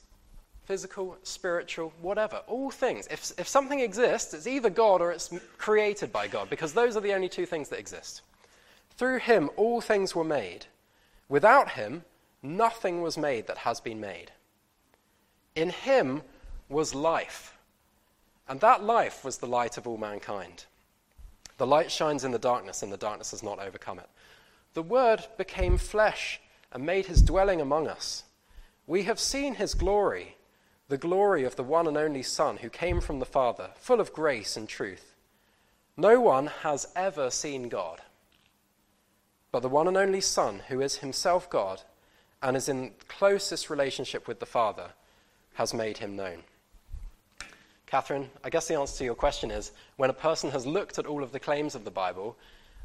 physical, 0.64 1.16
spiritual, 1.22 1.92
whatever, 2.00 2.36
all 2.46 2.70
things. 2.70 3.06
If, 3.10 3.32
if 3.38 3.48
something 3.48 3.80
exists, 3.80 4.32
it's 4.32 4.46
either 4.46 4.70
God 4.70 5.00
or 5.00 5.12
it's 5.12 5.30
created 5.58 6.12
by 6.12 6.28
God, 6.28 6.48
because 6.48 6.72
those 6.72 6.96
are 6.96 7.00
the 7.00 7.12
only 7.12 7.28
two 7.28 7.46
things 7.46 7.68
that 7.68 7.78
exist. 7.78 8.22
Through 8.96 9.18
him, 9.18 9.50
all 9.56 9.80
things 9.80 10.14
were 10.14 10.24
made. 10.24 10.66
Without 11.28 11.72
him, 11.72 12.04
nothing 12.42 13.02
was 13.02 13.18
made 13.18 13.46
that 13.48 13.58
has 13.58 13.80
been 13.80 14.00
made. 14.00 14.30
In 15.54 15.70
him 15.70 16.22
was 16.68 16.94
life, 16.94 17.58
and 18.48 18.60
that 18.60 18.82
life 18.82 19.24
was 19.24 19.38
the 19.38 19.46
light 19.46 19.76
of 19.76 19.86
all 19.86 19.98
mankind. 19.98 20.64
The 21.62 21.66
light 21.66 21.92
shines 21.92 22.24
in 22.24 22.32
the 22.32 22.40
darkness, 22.40 22.82
and 22.82 22.92
the 22.92 22.96
darkness 22.96 23.30
has 23.30 23.40
not 23.40 23.60
overcome 23.60 24.00
it. 24.00 24.08
The 24.74 24.82
Word 24.82 25.26
became 25.38 25.78
flesh 25.78 26.40
and 26.72 26.84
made 26.84 27.06
his 27.06 27.22
dwelling 27.22 27.60
among 27.60 27.86
us. 27.86 28.24
We 28.84 29.04
have 29.04 29.20
seen 29.20 29.54
his 29.54 29.74
glory, 29.74 30.36
the 30.88 30.98
glory 30.98 31.44
of 31.44 31.54
the 31.54 31.62
one 31.62 31.86
and 31.86 31.96
only 31.96 32.24
Son 32.24 32.56
who 32.56 32.68
came 32.68 33.00
from 33.00 33.20
the 33.20 33.24
Father, 33.24 33.70
full 33.76 34.00
of 34.00 34.12
grace 34.12 34.56
and 34.56 34.68
truth. 34.68 35.14
No 35.96 36.20
one 36.20 36.48
has 36.48 36.88
ever 36.96 37.30
seen 37.30 37.68
God 37.68 38.00
but 39.52 39.60
the 39.60 39.68
one 39.68 39.86
and 39.86 39.96
only 39.96 40.20
Son, 40.20 40.62
who 40.68 40.80
is 40.80 40.96
himself 40.96 41.48
God 41.48 41.82
and 42.42 42.56
is 42.56 42.68
in 42.68 42.94
closest 43.06 43.70
relationship 43.70 44.26
with 44.26 44.40
the 44.40 44.46
Father, 44.46 44.92
has 45.54 45.74
made 45.74 45.98
him 45.98 46.16
known. 46.16 46.42
Catherine, 47.92 48.30
I 48.42 48.48
guess 48.48 48.68
the 48.68 48.80
answer 48.80 48.96
to 48.96 49.04
your 49.04 49.14
question 49.14 49.50
is 49.50 49.72
when 49.96 50.08
a 50.08 50.14
person 50.14 50.50
has 50.52 50.66
looked 50.66 50.98
at 50.98 51.04
all 51.04 51.22
of 51.22 51.30
the 51.30 51.38
claims 51.38 51.74
of 51.74 51.84
the 51.84 51.90
Bible, 51.90 52.38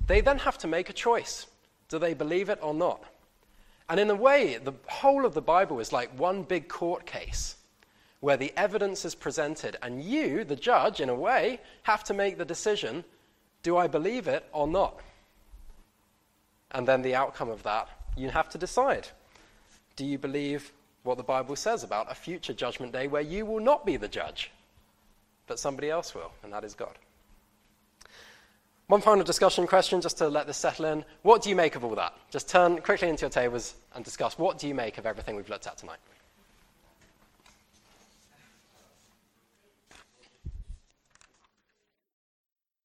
they 0.05 0.19
then 0.19 0.37
have 0.39 0.57
to 0.57 0.67
make 0.67 0.89
a 0.89 0.93
choice. 1.07 1.45
Do 1.87 1.97
they 1.97 2.13
believe 2.13 2.49
it 2.49 2.59
or 2.61 2.73
not? 2.73 3.01
And 3.87 4.01
in 4.01 4.09
a 4.09 4.15
way, 4.15 4.57
the 4.61 4.73
whole 4.87 5.25
of 5.25 5.33
the 5.33 5.41
Bible 5.41 5.79
is 5.79 5.93
like 5.93 6.19
one 6.19 6.43
big 6.43 6.67
court 6.67 7.05
case 7.05 7.55
where 8.19 8.35
the 8.35 8.51
evidence 8.57 9.05
is 9.05 9.15
presented, 9.15 9.77
and 9.81 10.03
you, 10.03 10.43
the 10.43 10.57
judge, 10.57 10.99
in 10.99 11.07
a 11.07 11.15
way, 11.15 11.61
have 11.83 12.03
to 12.03 12.13
make 12.13 12.37
the 12.37 12.43
decision 12.43 13.05
do 13.63 13.77
I 13.77 13.87
believe 13.87 14.27
it 14.27 14.45
or 14.51 14.67
not? 14.67 14.99
And 16.71 16.85
then 16.85 17.01
the 17.01 17.15
outcome 17.15 17.49
of 17.49 17.63
that, 17.63 17.87
you 18.17 18.29
have 18.31 18.49
to 18.49 18.57
decide. 18.57 19.07
Do 19.95 20.03
you 20.03 20.17
believe 20.17 20.73
what 21.03 21.15
the 21.15 21.23
Bible 21.23 21.55
says 21.55 21.85
about 21.85 22.11
a 22.11 22.15
future 22.15 22.53
judgment 22.53 22.91
day 22.91 23.07
where 23.07 23.21
you 23.21 23.45
will 23.45 23.61
not 23.61 23.85
be 23.85 23.95
the 23.95 24.09
judge, 24.09 24.51
but 25.47 25.59
somebody 25.59 25.89
else 25.89 26.13
will, 26.13 26.31
and 26.43 26.53
that 26.53 26.63
is 26.63 26.73
God? 26.73 26.95
One 28.87 29.01
final 29.01 29.25
discussion 29.25 29.67
question 29.67 29.99
just 29.99 30.17
to 30.19 30.29
let 30.29 30.47
this 30.47 30.55
settle 30.55 30.85
in. 30.85 31.03
What 31.21 31.41
do 31.41 31.49
you 31.49 31.55
make 31.55 31.75
of 31.75 31.83
all 31.83 31.95
that? 31.95 32.13
Just 32.31 32.47
turn 32.47 32.79
quickly 32.81 33.09
into 33.09 33.21
your 33.21 33.29
tables 33.29 33.75
and 33.93 34.05
discuss 34.05 34.37
what 34.37 34.59
do 34.59 34.67
you 34.67 34.73
make 34.73 34.97
of 34.97 35.05
everything 35.05 35.35
we've 35.35 35.49
looked 35.49 35.67
at 35.67 35.77
tonight? 35.77 35.99